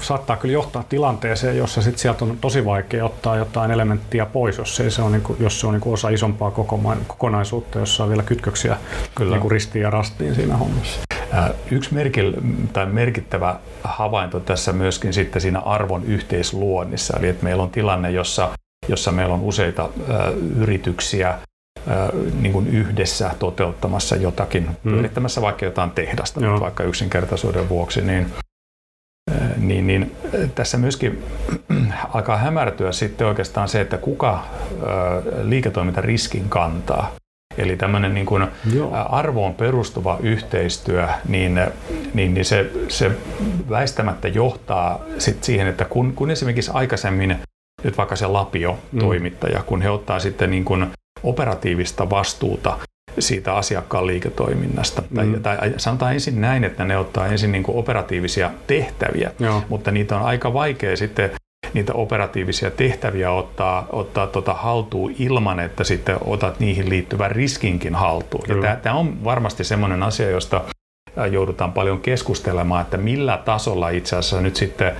saattaa 0.00 0.36
kyllä 0.36 0.52
johtaa 0.52 0.82
tilanteeseen, 0.82 1.58
jossa 1.58 1.82
sit 1.82 1.98
sieltä 1.98 2.24
on 2.24 2.38
tosi 2.40 2.64
vaikea 2.64 3.04
ottaa 3.04 3.36
jotain 3.36 3.70
elementtiä 3.70 4.26
pois, 4.26 4.58
jos, 4.58 4.80
ei 4.80 4.90
se 4.90 5.02
on, 5.02 5.12
niin 5.12 5.22
kuin, 5.22 5.36
jos 5.40 5.60
se 5.60 5.66
on 5.66 5.72
niin 5.72 5.80
kuin 5.80 5.94
osa 5.94 6.08
isompaa 6.08 6.52
kokonaisuutta, 7.06 7.78
jossa 7.78 8.02
on 8.04 8.08
vielä 8.08 8.22
kytköksiä 8.22 8.76
kyllä. 9.14 9.30
Niin 9.30 9.40
kuin 9.40 9.52
ristiin 9.52 9.82
ja 9.82 9.90
rastiin 9.90 10.34
siinä 10.34 10.56
hommassa. 10.56 11.00
Yksi 11.70 11.94
merkil, 11.94 12.32
tai 12.72 12.86
merkittävä 12.86 13.56
havainto 13.84 14.40
tässä 14.40 14.72
myöskin 14.72 15.12
sitten 15.12 15.42
siinä 15.42 15.58
arvon 15.58 16.04
yhteisluonnissa, 16.04 17.18
eli 17.18 17.28
että 17.28 17.44
meillä 17.44 17.62
on 17.62 17.70
tilanne, 17.70 18.10
jossa, 18.10 18.48
jossa 18.88 19.12
meillä 19.12 19.34
on 19.34 19.40
useita 19.40 19.88
yrityksiä 20.56 21.38
niin 22.40 22.52
kuin 22.52 22.66
yhdessä 22.66 23.30
toteuttamassa 23.38 24.16
jotakin, 24.16 24.66
mm. 24.66 24.90
pyörittämässä 24.90 25.42
vaikka 25.42 25.64
jotain 25.64 25.90
tehdasta, 25.90 26.40
Joo. 26.40 26.60
vaikka 26.60 26.84
yksinkertaisuuden 26.84 27.68
vuoksi, 27.68 28.00
niin, 28.00 28.26
niin, 29.56 29.86
niin 29.86 30.16
tässä 30.54 30.78
myöskin 30.78 31.24
alkaa 32.14 32.36
hämärtyä 32.36 32.92
sitten 32.92 33.26
oikeastaan 33.26 33.68
se, 33.68 33.80
että 33.80 33.98
kuka 33.98 34.44
liiketoimintariskin 35.42 36.48
kantaa. 36.48 37.12
Eli 37.58 37.76
tämmöinen 37.76 38.14
niin 38.14 38.26
kuin 38.26 38.46
arvoon 39.08 39.54
perustuva 39.54 40.18
yhteistyö, 40.22 41.08
niin, 41.28 41.60
niin, 42.14 42.34
niin 42.34 42.44
se, 42.44 42.70
se 42.88 43.10
väistämättä 43.70 44.28
johtaa 44.28 45.00
sit 45.18 45.44
siihen, 45.44 45.66
että 45.66 45.84
kun, 45.84 46.12
kun 46.12 46.30
esimerkiksi 46.30 46.70
aikaisemmin 46.74 47.36
nyt 47.84 47.98
vaikka 47.98 48.16
se 48.16 48.26
Lapio-toimittaja, 48.26 49.58
mm. 49.58 49.64
kun 49.64 49.82
he 49.82 49.90
ottaa 49.90 50.18
sitten 50.18 50.50
niin 50.50 50.64
kuin 50.64 50.86
operatiivista 51.22 52.10
vastuuta 52.10 52.78
siitä 53.18 53.54
asiakkaan 53.54 54.06
liiketoiminnasta. 54.06 55.02
Mm. 55.10 55.16
Tai, 55.42 55.56
tai 55.58 55.74
sanotaan 55.76 56.12
ensin 56.12 56.40
näin, 56.40 56.64
että 56.64 56.84
ne 56.84 56.96
ottaa 56.96 57.26
ensin 57.26 57.52
niin 57.52 57.62
kuin 57.62 57.78
operatiivisia 57.78 58.50
tehtäviä, 58.66 59.30
Joo. 59.38 59.62
mutta 59.68 59.90
niitä 59.90 60.16
on 60.16 60.22
aika 60.22 60.52
vaikea 60.52 60.96
sitten 60.96 61.30
niitä 61.74 61.92
operatiivisia 61.92 62.70
tehtäviä 62.70 63.30
ottaa, 63.30 63.86
ottaa 63.92 64.26
tota 64.26 64.54
haltuun 64.54 65.14
ilman, 65.18 65.60
että 65.60 65.84
sitten 65.84 66.16
otat 66.24 66.60
niihin 66.60 66.88
liittyvän 66.88 67.30
riskinkin 67.30 67.94
haltuun. 67.94 68.44
Tämä 68.82 68.94
on 68.94 69.24
varmasti 69.24 69.64
semmoinen 69.64 70.02
asia, 70.02 70.30
josta 70.30 70.60
joudutaan 71.30 71.72
paljon 71.72 72.00
keskustelemaan, 72.00 72.82
että 72.82 72.96
millä 72.96 73.42
tasolla 73.44 73.88
itse 73.88 74.16
asiassa 74.16 74.40
nyt 74.40 74.56
sitten, 74.56 74.96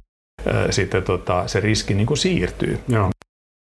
sitten 0.70 1.02
tota, 1.02 1.48
se 1.48 1.60
riski 1.60 1.94
niin 1.94 2.06
kuin 2.06 2.18
siirtyy. 2.18 2.80
Joo. 2.88 3.10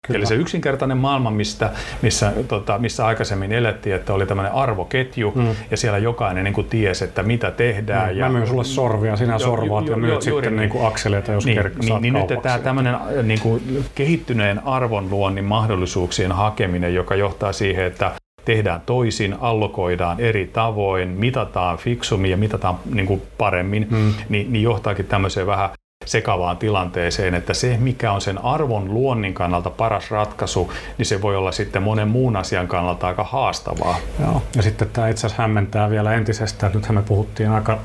Kyllä. 0.07 0.19
Eli 0.19 0.27
se 0.27 0.35
yksinkertainen 0.35 0.97
maailma, 0.99 1.31
mistä, 1.31 1.71
missä, 2.03 2.33
tota, 2.49 2.79
missä 2.79 3.07
aikaisemmin 3.07 3.53
elettiin, 3.53 3.97
että 3.97 4.15
oli 4.15 4.27
tämmöinen 4.27 4.53
arvoketju 4.53 5.33
mm. 5.35 5.47
ja 5.71 5.77
siellä 5.77 5.99
jokainen 5.99 6.45
niin 6.45 6.55
kuin 6.55 6.67
tiesi, 6.67 7.05
että 7.05 7.23
mitä 7.23 7.51
tehdään. 7.51 8.11
Mm. 8.11 8.19
Ja, 8.19 8.27
Mä 8.27 8.33
myyn 8.33 8.47
sulle 8.47 8.65
sorvia, 8.65 9.17
sinä 9.17 9.33
jo, 9.33 9.39
sorvaat 9.39 9.87
jo, 9.87 9.91
ja 9.91 9.97
myyt 9.97 10.15
jo, 10.15 10.21
sitten 10.21 10.57
niin 10.57 10.71
kuin 10.71 10.87
akseleita, 10.87 11.33
jos 11.33 11.47
niin, 11.47 11.59
ker- 11.59 11.79
niin, 11.79 12.03
niin 12.03 12.15
nyt 12.15 12.43
tämä 12.43 12.59
tämmöinen 12.59 12.97
niin 13.23 13.41
kuin 13.41 13.85
kehittyneen 13.95 14.67
arvonluonnin 14.67 15.45
mahdollisuuksien 15.45 16.33
hakeminen, 16.33 16.95
joka 16.95 17.15
johtaa 17.15 17.53
siihen, 17.53 17.85
että 17.85 18.13
tehdään 18.45 18.81
toisin, 18.87 19.37
allokoidaan 19.41 20.21
eri 20.21 20.51
tavoin, 20.53 21.09
mitataan 21.09 21.79
fiksummin 21.79 22.31
ja 22.31 22.37
mitataan 22.37 22.79
niin 22.95 23.07
kuin 23.07 23.23
paremmin, 23.39 23.87
mm. 23.91 24.15
niin, 24.29 24.53
niin 24.53 24.63
johtaakin 24.63 25.07
tämmöiseen 25.07 25.47
vähän 25.47 25.71
sekavaan 26.07 26.57
tilanteeseen, 26.57 27.35
että 27.35 27.55
se, 27.55 27.77
mikä 27.81 28.13
on 28.13 28.21
sen 28.21 28.45
arvon 28.45 28.95
luonnin 28.95 29.35
kannalta 29.35 29.71
paras 29.71 30.11
ratkaisu, 30.11 30.73
niin 30.99 31.07
se 31.07 31.23
voi 31.23 31.37
olla 31.37 31.53
sitten 31.53 31.83
monen 31.83 32.09
muun 32.09 32.37
asian 32.37 32.69
kannalta 32.69 33.07
aika 33.07 33.25
haastavaa. 33.25 33.97
Joo. 34.21 34.43
Ja 34.57 34.63
sitten 34.63 34.89
tämä 34.93 35.09
itse 35.09 35.27
asiassa 35.27 35.43
hämmentää 35.43 35.91
vielä 35.91 36.15
entisestään, 36.15 36.69
että 36.69 36.79
nythän 36.79 36.95
me 36.95 37.03
puhuttiin 37.03 37.51
aika 37.51 37.79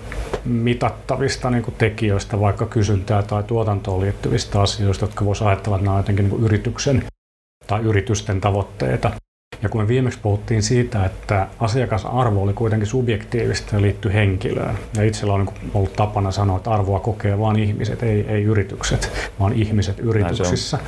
mitattavista 0.46 1.50
niin 1.50 1.64
kuin 1.64 1.76
tekijöistä, 1.78 2.40
vaikka 2.40 2.66
kysyntää 2.66 3.24
tai 3.24 3.44
tuotantoon 3.44 4.02
liittyvistä 4.02 4.62
asioista, 4.62 5.06
jotka 5.06 5.26
voisi 5.26 5.44
ajatella, 5.44 5.76
että 5.76 5.86
nämä 5.86 5.96
on 5.96 6.00
jotenkin 6.00 6.24
niin 6.24 6.32
kuin 6.32 6.44
yrityksen 6.44 7.04
tai 7.68 7.82
yritysten 7.82 8.42
tavoitteita. 8.42 9.12
Ja 9.62 9.70
kun 9.70 9.82
me 9.82 9.88
viimeksi 9.88 10.20
puhuttiin 10.22 10.64
siitä, 10.64 11.06
että 11.06 11.48
asiakasarvo 11.60 12.42
oli 12.42 12.54
kuitenkin 12.54 12.88
subjektiivista 12.88 13.76
ja 13.76 13.82
liittyi 13.82 14.14
henkilöön, 14.14 14.76
ja 14.96 15.04
itsellä 15.04 15.34
on 15.34 15.46
niin 15.46 15.72
ollut 15.74 15.94
tapana 15.94 16.32
sanoa, 16.32 16.58
että 16.58 16.72
arvoa 16.72 17.00
kokee 17.00 17.40
vain 17.40 17.60
ihmiset, 17.60 18.04
ei, 18.04 18.26
ei 18.28 18.44
yritykset, 18.44 19.32
vaan 19.40 19.54
ihmiset 19.54 20.00
yrityksissä. 20.00 20.80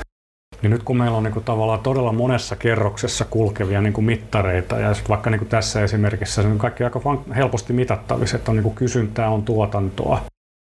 Niin 0.61 0.71
nyt 0.71 0.83
kun 0.83 0.97
meillä 0.97 1.17
on 1.17 1.23
niin 1.23 1.33
kuin 1.33 1.45
tavallaan 1.45 1.79
todella 1.79 2.11
monessa 2.11 2.55
kerroksessa 2.55 3.25
kulkevia 3.25 3.81
niin 3.81 3.93
kuin 3.93 4.05
mittareita, 4.05 4.79
ja 4.79 4.95
vaikka 5.09 5.29
niin 5.29 5.39
kuin 5.39 5.49
tässä 5.49 5.83
esimerkissä 5.83 6.41
se 6.41 6.47
on 6.47 6.57
kaikki 6.57 6.83
aika 6.83 7.01
helposti 7.35 7.73
mitattavissa, 7.73 8.37
että 8.37 8.51
on 8.51 8.55
niin 8.55 8.63
kuin 8.63 8.75
kysyntää, 8.75 9.29
on 9.29 9.43
tuotantoa, 9.43 10.21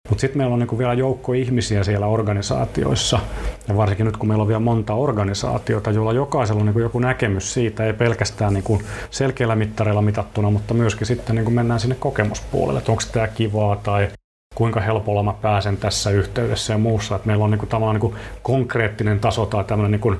mutta 0.09 0.21
sitten 0.21 0.39
meillä 0.39 0.53
on 0.53 0.59
niinku 0.59 0.79
vielä 0.79 0.95
joukko 0.95 1.33
ihmisiä 1.33 1.85
siellä 1.85 2.07
organisaatioissa, 2.07 3.21
ja 3.69 3.77
varsinkin 3.77 4.07
nyt 4.07 4.17
kun 4.17 4.29
meillä 4.29 4.43
on 4.43 4.49
vielä 4.49 4.61
monta 4.61 4.95
organisaatiota, 4.95 5.91
joilla 5.91 6.13
jokaisella 6.13 6.61
on 6.61 6.67
niinku 6.67 6.81
joku 6.81 6.99
näkemys 6.99 7.55
siitä, 7.55 7.85
ei 7.85 7.93
pelkästään 7.93 8.55
niinku 8.55 8.83
selkeillä 9.11 9.57
mittareilla 9.57 10.03
mitattuna, 10.03 10.51
mutta 10.51 10.75
myöskin 10.75 11.07
sitten 11.07 11.37
niinku 11.37 11.51
mennään 11.51 11.81
sinne 11.81 11.97
kokemuspuolelle, 11.99 12.79
että 12.79 12.93
onko 12.93 13.03
tämä 13.13 13.29
kivaa 13.29 13.77
tai 13.77 14.09
kuinka 14.55 14.81
helpolla 14.81 15.23
mä 15.23 15.33
pääsen 15.33 15.77
tässä 15.77 16.11
yhteydessä 16.11 16.73
ja 16.73 16.79
muussa. 16.79 17.17
Että 17.17 17.27
meillä 17.27 17.45
on 17.45 17.51
niinku 17.51 17.67
tavallaan 17.67 17.95
niinku 17.95 18.15
konkreettinen 18.43 19.21
taso 19.21 19.47
tai 19.47 19.65
tämmöinen 19.65 19.91
niinku 19.91 20.17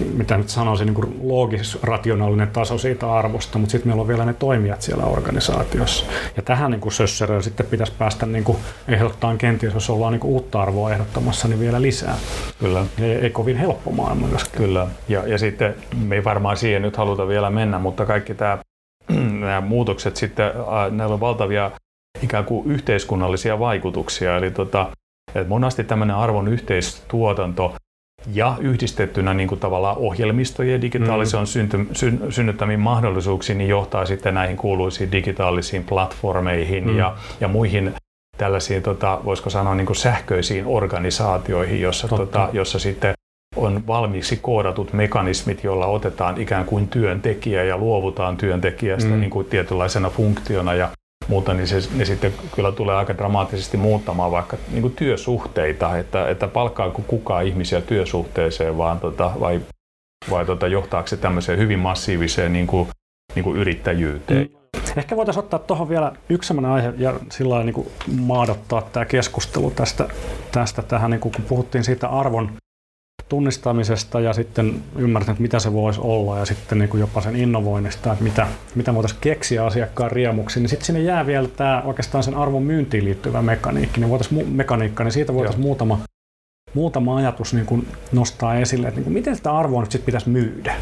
mitä 0.00 0.36
nyt 0.36 0.48
sanoisin, 0.48 0.86
niin 0.86 1.18
loogis-rationaalinen 1.22 2.48
taso 2.48 2.78
siitä 2.78 3.12
arvosta, 3.12 3.58
mutta 3.58 3.72
sitten 3.72 3.88
meillä 3.88 4.00
on 4.00 4.08
vielä 4.08 4.24
ne 4.24 4.34
toimijat 4.34 4.82
siellä 4.82 5.04
organisaatiossa. 5.04 6.06
Ja 6.36 6.42
tähän 6.42 6.70
niin 6.70 6.92
sösseröön 6.92 7.42
sitten 7.42 7.66
pitäisi 7.66 7.92
päästä 7.98 8.26
niin 8.26 8.44
kuin 8.44 8.58
ehdottaan 8.88 9.38
kenties, 9.38 9.74
jos 9.74 9.90
ollaan 9.90 10.12
niin 10.12 10.20
kuin 10.20 10.30
uutta 10.30 10.62
arvoa 10.62 10.92
ehdottamassa, 10.92 11.48
niin 11.48 11.60
vielä 11.60 11.82
lisää. 11.82 12.16
Kyllä. 12.58 12.84
Ei, 13.00 13.12
ei 13.12 13.30
kovin 13.30 13.56
helppo 13.56 13.90
maailma. 13.90 14.28
Kyllä. 14.56 14.86
Ja, 15.08 15.28
ja 15.28 15.38
sitten 15.38 15.74
me 16.04 16.14
ei 16.14 16.24
varmaan 16.24 16.56
siihen 16.56 16.82
nyt 16.82 16.96
haluta 16.96 17.28
vielä 17.28 17.50
mennä, 17.50 17.78
mutta 17.78 18.06
kaikki 18.06 18.34
tämä, 18.34 18.58
nämä 19.40 19.60
muutokset 19.60 20.16
sitten, 20.16 20.52
näillä 20.90 21.14
on 21.14 21.20
valtavia 21.20 21.70
ikään 22.22 22.44
kuin 22.44 22.70
yhteiskunnallisia 22.70 23.58
vaikutuksia. 23.58 24.36
Eli 24.36 24.50
tota, 24.50 24.90
monasti 25.48 25.84
tämmöinen 25.84 26.16
arvon 26.16 26.48
yhteistuotanto 26.48 27.74
ja 28.32 28.56
yhdistettynä 28.60 29.34
niin 29.34 29.48
kuin 29.48 29.60
tavallaan 29.60 29.96
ohjelmistojen 29.96 30.82
digitaalisen 30.82 31.40
mm. 31.40 31.46
synty, 31.46 31.86
syn, 31.92 32.20
synnyttämiin 32.30 32.80
mahdollisuuksiin 32.80 33.58
niin 33.58 33.70
johtaa 33.70 34.06
sitten 34.06 34.34
näihin 34.34 34.56
kuuluisiin 34.56 35.12
digitaalisiin 35.12 35.84
platformeihin 35.84 36.86
mm. 36.86 36.98
ja, 36.98 37.16
ja 37.40 37.48
muihin 37.48 37.94
tällaisiin, 38.36 38.82
tota, 38.82 39.20
voisiko 39.24 39.50
sanoa, 39.50 39.74
niin 39.74 39.86
kuin 39.86 39.96
sähköisiin 39.96 40.66
organisaatioihin, 40.66 41.80
jossa, 41.80 42.08
tota, 42.08 42.48
jossa 42.52 42.78
sitten 42.78 43.14
on 43.56 43.86
valmiiksi 43.86 44.36
koodatut 44.36 44.92
mekanismit, 44.92 45.64
joilla 45.64 45.86
otetaan 45.86 46.40
ikään 46.40 46.64
kuin 46.64 46.88
työntekijä 46.88 47.64
ja 47.64 47.78
luovutaan 47.78 48.36
työntekijästä 48.36 49.10
mm. 49.10 49.20
niin 49.20 49.30
kuin 49.30 49.46
tietynlaisena 49.46 50.10
funktiona 50.10 50.74
ja 50.74 50.88
muuta, 51.28 51.54
niin 51.54 51.66
se, 51.66 51.78
ne 51.94 52.04
sitten 52.04 52.34
kyllä 52.54 52.72
tulee 52.72 52.96
aika 52.96 53.18
dramaattisesti 53.18 53.76
muuttamaan 53.76 54.30
vaikka 54.30 54.56
niin 54.70 54.82
kuin 54.82 54.94
työsuhteita, 54.94 55.98
että, 55.98 56.28
että 56.28 56.48
palkkaako 56.48 57.02
kukaan 57.06 57.46
ihmisiä 57.46 57.80
työsuhteeseen 57.80 58.78
vaan 58.78 59.00
tota, 59.00 59.32
vai, 59.40 59.60
vai 60.30 60.46
tota, 60.46 60.66
johtaako 60.66 61.08
se 61.08 61.16
tämmöiseen 61.16 61.58
hyvin 61.58 61.78
massiiviseen 61.78 62.52
niin 62.52 62.66
kuin, 62.66 62.88
niin 63.34 63.44
kuin 63.44 63.56
yrittäjyyteen. 63.56 64.48
Mm. 64.52 64.64
Ehkä 64.96 65.16
voitaisiin 65.16 65.44
ottaa 65.44 65.58
tuohon 65.58 65.88
vielä 65.88 66.12
yksi 66.28 66.48
sellainen 66.48 66.70
aihe 66.72 66.92
ja 66.98 67.14
sillä 67.30 67.62
niin 67.62 67.86
maadottaa 68.20 68.82
tämä 68.82 69.04
keskustelu 69.04 69.70
tästä, 69.70 70.08
tästä 70.52 70.82
tähän, 70.82 71.10
niin 71.10 71.20
kuin, 71.20 71.32
kun 71.32 71.44
puhuttiin 71.44 71.84
siitä 71.84 72.08
arvon 72.08 72.50
tunnistamisesta 73.28 74.20
ja 74.20 74.32
sitten 74.32 74.82
ymmärtänyt, 74.96 75.40
mitä 75.40 75.58
se 75.58 75.72
voisi 75.72 76.00
olla 76.02 76.38
ja 76.38 76.44
sitten 76.44 76.78
niin 76.78 76.88
kuin 76.88 77.00
jopa 77.00 77.20
sen 77.20 77.36
innovoinnista, 77.36 78.12
että 78.12 78.24
mitä, 78.24 78.46
mitä 78.74 78.94
voitaisiin 78.94 79.20
keksiä 79.20 79.66
asiakkaan 79.66 80.10
riemuksi, 80.10 80.60
niin 80.60 80.68
sitten 80.68 80.86
sinne 80.86 81.00
jää 81.00 81.26
vielä 81.26 81.48
tämä 81.48 81.82
oikeastaan 81.84 82.24
sen 82.24 82.34
arvon 82.34 82.62
myyntiin 82.62 83.04
liittyvä 83.04 83.42
mekaniikki, 83.42 84.00
niin 84.00 84.10
voitaisiin, 84.10 84.48
mekaniikka, 84.48 85.04
niin 85.04 85.12
siitä 85.12 85.34
voitaisiin 85.34 85.62
muutama, 85.62 85.98
muutama 86.74 87.16
ajatus 87.16 87.54
niin 87.54 87.66
kuin 87.66 87.88
nostaa 88.12 88.56
esille, 88.56 88.88
että 88.88 88.98
niin 88.98 89.04
kuin 89.04 89.14
miten 89.14 89.36
sitä 89.36 89.52
arvoa 89.52 89.80
nyt 89.80 89.92
sitten 89.92 90.06
pitäisi 90.06 90.28
myydä. 90.28 90.76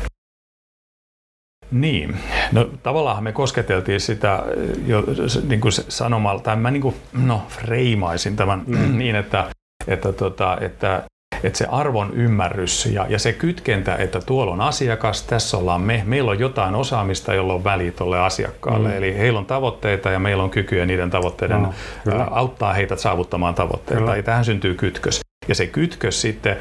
Niin, 1.71 2.17
no 2.53 2.71
tavallaan 2.83 3.25
me 3.25 3.33
kosketeltiin 3.33 4.01
sitä 4.01 4.43
jo 4.87 5.05
niin 5.49 5.61
kuin 5.61 5.73
sanomalla, 5.73 6.43
tai 6.43 6.57
mä 6.57 6.71
niin 6.71 6.83
kuin, 6.83 6.95
no, 7.13 7.43
freimaisin 7.49 8.37
tämän 8.37 8.63
mm. 8.67 8.79
niin, 8.99 9.17
että, 9.17 9.51
että, 9.87 10.13
tota, 10.13 10.59
että 10.61 11.03
että 11.43 11.59
se 11.59 11.67
arvon 11.71 12.11
ymmärrys 12.15 12.87
ja, 12.87 13.07
ja 13.09 13.19
se 13.19 13.33
kytkentä, 13.33 13.97
että 13.97 14.21
tuolla 14.21 14.53
on 14.53 14.61
asiakas, 14.61 15.23
tässä 15.23 15.57
ollaan 15.57 15.81
me, 15.81 16.03
meillä 16.07 16.31
on 16.31 16.39
jotain 16.39 16.75
osaamista, 16.75 17.35
jolla 17.35 17.55
on 17.55 17.65
väliä 17.65 17.93
tuolle 17.93 18.21
asiakkaalle. 18.21 18.89
Mm. 18.89 18.97
Eli 18.97 19.19
heillä 19.19 19.39
on 19.39 19.47
tavoitteita 19.47 20.11
ja 20.11 20.19
meillä 20.19 20.43
on 20.43 20.51
kykyä 20.51 20.87
niiden 20.87 21.11
tavoitteiden 21.11 21.63
no, 21.63 21.73
ää, 22.13 22.29
auttaa 22.31 22.73
heitä 22.73 22.97
saavuttamaan 22.97 23.55
tavoitteita. 23.55 24.01
Kyllä. 24.01 24.17
Ja 24.17 24.23
tähän 24.23 24.45
syntyy 24.45 24.75
kytkös. 24.75 25.21
Ja 25.49 25.55
se 25.55 25.67
kytkös 25.67 26.21
sitten 26.21 26.57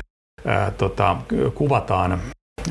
ää, 0.46 0.72
tota, 0.72 1.16
kuvataan 1.56 2.22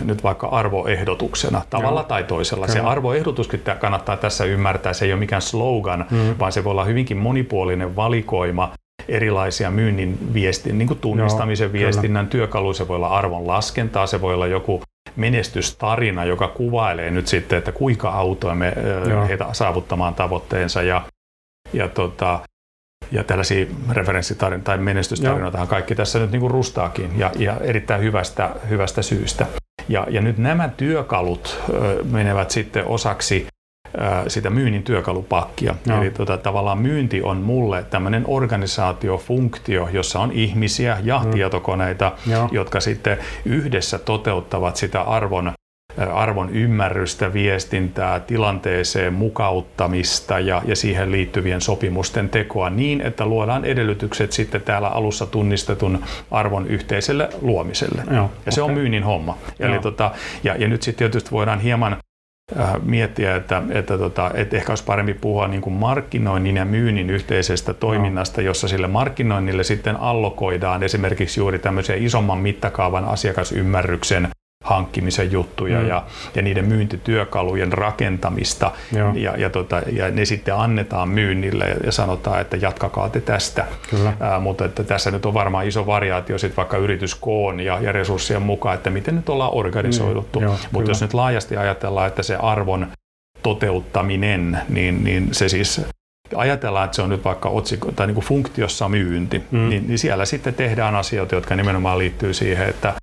nyt 0.04 0.22
vaikka 0.22 0.46
arvoehdotuksena 0.46 1.62
tavalla 1.70 2.00
Joo. 2.00 2.08
tai 2.08 2.24
toisella. 2.24 2.66
Kyllä. 2.66 2.80
Se 2.80 2.86
arvoehdotuskin 2.86 3.62
kannattaa 3.78 4.16
tässä 4.16 4.44
ymmärtää. 4.44 4.92
Se 4.92 5.04
ei 5.04 5.12
ole 5.12 5.20
mikään 5.20 5.42
slogan, 5.42 6.06
mm. 6.10 6.34
vaan 6.38 6.52
se 6.52 6.64
voi 6.64 6.70
olla 6.70 6.84
hyvinkin 6.84 7.16
monipuolinen 7.16 7.96
valikoima 7.96 8.72
erilaisia 9.10 9.70
myynnin 9.70 10.34
viestin, 10.34 10.78
niin 10.78 10.88
kuin 10.88 11.00
tunnistamisen 11.00 11.64
Joo, 11.64 11.72
viestinnän 11.72 12.26
kyllä. 12.26 12.30
työkaluja. 12.30 12.74
Se 12.74 12.88
voi 12.88 12.96
olla 12.96 13.08
arvon 13.08 13.46
laskentaa, 13.46 14.06
se 14.06 14.20
voi 14.20 14.34
olla 14.34 14.46
joku 14.46 14.82
menestystarina, 15.16 16.24
joka 16.24 16.48
kuvailee 16.48 17.10
nyt 17.10 17.26
sitten, 17.26 17.58
että 17.58 17.72
kuinka 17.72 18.08
autoimme 18.08 18.72
Joo. 19.10 19.28
heitä 19.28 19.46
saavuttamaan 19.52 20.14
tavoitteensa. 20.14 20.82
Ja, 20.82 21.02
ja, 21.72 21.88
tota, 21.88 22.40
ja 23.12 23.24
tällaisia 23.24 23.66
referenssitarinoita 23.90 24.64
tai 24.64 24.78
menestystarinoita 24.78 25.66
kaikki 25.66 25.94
tässä 25.94 26.18
nyt 26.18 26.30
niin 26.30 26.40
kuin 26.40 26.50
rustaakin 26.50 27.18
ja, 27.18 27.30
ja 27.38 27.56
erittäin 27.60 28.02
hyvästä, 28.02 28.50
hyvästä 28.68 29.02
syystä. 29.02 29.46
Ja, 29.88 30.06
ja 30.10 30.20
nyt 30.20 30.38
nämä 30.38 30.68
työkalut 30.68 31.60
ö, 31.74 32.04
menevät 32.04 32.50
sitten 32.50 32.86
osaksi 32.86 33.46
sitä 34.28 34.50
myynnin 34.50 34.82
työkalupakkia. 34.82 35.74
No. 35.86 36.00
Eli 36.00 36.10
tota, 36.10 36.36
tavallaan 36.36 36.78
myynti 36.78 37.22
on 37.22 37.36
mulle 37.36 37.84
tämmöinen 37.90 38.24
organisaatiofunktio, 38.26 39.88
jossa 39.92 40.20
on 40.20 40.32
ihmisiä 40.32 40.98
ja 41.02 41.20
mm. 41.24 41.30
tietokoneita, 41.30 42.12
Joo. 42.26 42.48
jotka 42.52 42.80
sitten 42.80 43.18
yhdessä 43.44 43.98
toteuttavat 43.98 44.76
sitä 44.76 45.02
arvon 45.02 45.52
arvon 46.12 46.50
ymmärrystä, 46.50 47.32
viestintää, 47.32 48.20
tilanteeseen 48.20 49.12
mukauttamista 49.12 50.40
ja, 50.40 50.62
ja 50.66 50.76
siihen 50.76 51.12
liittyvien 51.12 51.60
sopimusten 51.60 52.28
tekoa 52.28 52.70
niin, 52.70 53.00
että 53.00 53.26
luodaan 53.26 53.64
edellytykset 53.64 54.32
sitten 54.32 54.60
täällä 54.60 54.88
alussa 54.88 55.26
tunnistetun 55.26 56.04
arvon 56.30 56.66
yhteiselle 56.66 57.28
luomiselle. 57.42 58.02
Joo, 58.06 58.16
ja 58.16 58.22
okay. 58.22 58.52
se 58.52 58.62
on 58.62 58.70
myynnin 58.70 59.04
homma. 59.04 59.38
Eli 59.60 59.78
tota, 59.78 60.10
ja, 60.44 60.56
ja 60.56 60.68
nyt 60.68 60.82
sitten 60.82 60.98
tietysti 60.98 61.30
voidaan 61.30 61.60
hieman 61.60 61.96
miettiä, 62.82 63.36
että, 63.36 63.62
että, 63.70 63.98
tota, 63.98 64.30
että 64.34 64.56
ehkä 64.56 64.72
olisi 64.72 64.84
parempi 64.84 65.14
puhua 65.14 65.48
niin 65.48 65.60
kuin 65.60 65.74
markkinoinnin 65.74 66.56
ja 66.56 66.64
myynnin 66.64 67.10
yhteisestä 67.10 67.74
toiminnasta, 67.74 68.42
jossa 68.42 68.68
sille 68.68 68.86
markkinoinnille 68.86 69.64
sitten 69.64 69.96
allokoidaan 69.96 70.82
esimerkiksi 70.82 71.40
juuri 71.40 71.58
tämmöisen 71.58 72.02
isomman 72.02 72.38
mittakaavan 72.38 73.04
asiakasymmärryksen 73.04 74.28
hankkimisen 74.64 75.32
juttuja 75.32 75.80
mm. 75.80 75.88
ja, 75.88 76.02
ja 76.34 76.42
niiden 76.42 76.64
myyntityökalujen 76.64 77.72
rakentamista 77.72 78.70
ja, 79.14 79.36
ja, 79.36 79.50
tota, 79.50 79.82
ja 79.92 80.10
ne 80.10 80.24
sitten 80.24 80.54
annetaan 80.54 81.08
myynnille 81.08 81.64
ja, 81.64 81.76
ja 81.84 81.92
sanotaan, 81.92 82.40
että 82.40 82.56
jatkakaa 82.56 83.08
te 83.08 83.20
tästä. 83.20 83.66
Kyllä. 83.90 84.12
Ää, 84.20 84.40
mutta 84.40 84.64
että 84.64 84.84
tässä 84.84 85.10
nyt 85.10 85.26
on 85.26 85.34
varmaan 85.34 85.66
iso 85.66 85.86
variaatio 85.86 86.38
sitten 86.38 86.56
vaikka 86.56 86.76
yrityskoon 86.76 87.60
ja, 87.60 87.80
ja 87.80 87.92
resurssien 87.92 88.42
mukaan, 88.42 88.74
että 88.74 88.90
miten 88.90 89.16
nyt 89.16 89.28
ollaan 89.28 89.54
organisoiduttu. 89.54 90.40
Mm, 90.40 90.46
mutta 90.72 90.90
jos 90.90 91.00
nyt 91.00 91.14
laajasti 91.14 91.56
ajatellaan, 91.56 92.08
että 92.08 92.22
se 92.22 92.36
arvon 92.36 92.86
toteuttaminen, 93.42 94.58
niin, 94.68 95.04
niin 95.04 95.28
se 95.32 95.48
siis 95.48 95.80
ajatellaan, 96.34 96.84
että 96.84 96.94
se 96.94 97.02
on 97.02 97.10
nyt 97.10 97.24
vaikka 97.24 97.48
otsikko 97.48 97.92
tai 97.92 98.06
niin 98.06 98.14
kuin 98.14 98.24
funktiossa 98.24 98.88
myynti, 98.88 99.42
mm. 99.50 99.68
niin, 99.68 99.86
niin 99.86 99.98
siellä 99.98 100.24
sitten 100.24 100.54
tehdään 100.54 100.96
asioita, 100.96 101.34
jotka 101.34 101.56
nimenomaan 101.56 101.98
liittyy 101.98 102.34
siihen, 102.34 102.68
että 102.68 102.94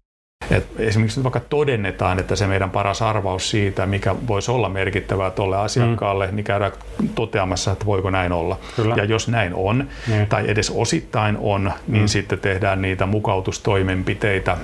Et 0.52 0.68
esimerkiksi 0.80 1.24
vaikka 1.24 1.40
todennetaan, 1.40 2.20
että 2.20 2.36
se 2.36 2.48
meidän 2.48 2.70
paras 2.70 3.02
arvaus 3.02 3.50
siitä, 3.50 3.86
mikä 3.86 4.16
voisi 4.28 4.52
olla 4.52 4.70
merkittävää 4.70 5.32
tuolle 5.32 5.58
asiakkaalle, 5.58 6.28
mm. 6.28 6.36
niin 6.36 6.44
käydään 6.44 6.72
toteamassa, 7.16 7.72
että 7.72 7.86
voiko 7.86 8.10
näin 8.10 8.32
olla. 8.32 8.60
Kyllä. 8.76 8.96
Ja 8.96 9.04
jos 9.04 9.28
näin 9.28 9.54
on, 9.56 9.88
niin. 10.08 10.28
tai 10.28 10.50
edes 10.50 10.72
osittain 10.76 11.38
on, 11.40 11.72
niin 11.88 12.04
mm. 12.04 12.08
sitten 12.08 12.40
tehdään 12.40 12.82
niitä 12.82 13.06
mukautustoimenpiteitä, 13.06 14.58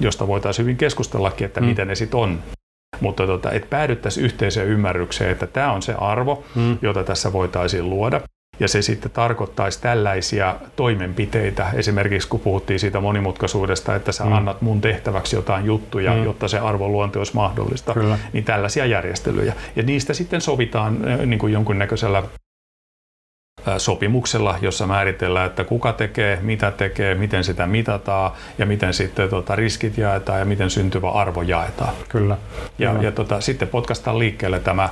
josta 0.00 0.26
voitaisiin 0.26 0.64
hyvin 0.64 0.76
keskustellakin, 0.76 1.44
että 1.44 1.60
mm. 1.60 1.66
miten 1.66 1.88
ne 1.88 1.94
sitten 1.94 2.20
on 2.20 2.38
mutta 3.00 3.26
tota, 3.26 3.50
että 3.50 3.68
päädyttäisiin 3.70 4.24
yhteiseen 4.24 4.68
ymmärrykseen, 4.68 5.30
että 5.30 5.46
tämä 5.46 5.72
on 5.72 5.82
se 5.82 5.94
arvo, 5.98 6.44
mm. 6.54 6.78
jota 6.82 7.04
tässä 7.04 7.32
voitaisiin 7.32 7.90
luoda. 7.90 8.20
Ja 8.62 8.68
se 8.68 8.82
sitten 8.82 9.10
tarkoittaisi 9.10 9.80
tällaisia 9.80 10.56
toimenpiteitä, 10.76 11.70
esimerkiksi 11.74 12.28
kun 12.28 12.40
puhuttiin 12.40 12.80
siitä 12.80 13.00
monimutkaisuudesta, 13.00 13.94
että 13.94 14.12
sä 14.12 14.24
mm. 14.24 14.32
annat 14.32 14.62
mun 14.62 14.80
tehtäväksi 14.80 15.36
jotain 15.36 15.64
juttuja, 15.64 16.12
mm. 16.12 16.24
jotta 16.24 16.48
se 16.48 16.58
arvonluonti 16.58 17.18
olisi 17.18 17.34
mahdollista, 17.34 17.94
Kyllä. 17.94 18.18
niin 18.32 18.44
tällaisia 18.44 18.86
järjestelyjä. 18.86 19.52
Ja 19.76 19.82
niistä 19.82 20.14
sitten 20.14 20.40
sovitaan 20.40 20.98
niin 21.26 21.38
kuin 21.38 21.52
jonkunnäköisellä 21.52 22.22
sopimuksella, 23.78 24.58
jossa 24.60 24.86
määritellään, 24.86 25.46
että 25.46 25.64
kuka 25.64 25.92
tekee, 25.92 26.38
mitä 26.42 26.70
tekee, 26.70 27.14
miten 27.14 27.44
sitä 27.44 27.66
mitataan 27.66 28.32
ja 28.58 28.66
miten 28.66 28.94
sitten 28.94 29.28
tota, 29.28 29.56
riskit 29.56 29.98
jaetaan 29.98 30.38
ja 30.38 30.44
miten 30.44 30.70
syntyvä 30.70 31.10
arvo 31.10 31.42
jaetaan. 31.42 31.94
Kyllä. 32.08 32.36
Ja, 32.78 32.90
Kyllä. 32.90 33.02
ja 33.02 33.12
tota, 33.12 33.40
sitten 33.40 33.68
potkastaan 33.68 34.18
liikkeelle 34.18 34.60
tämä 34.60 34.88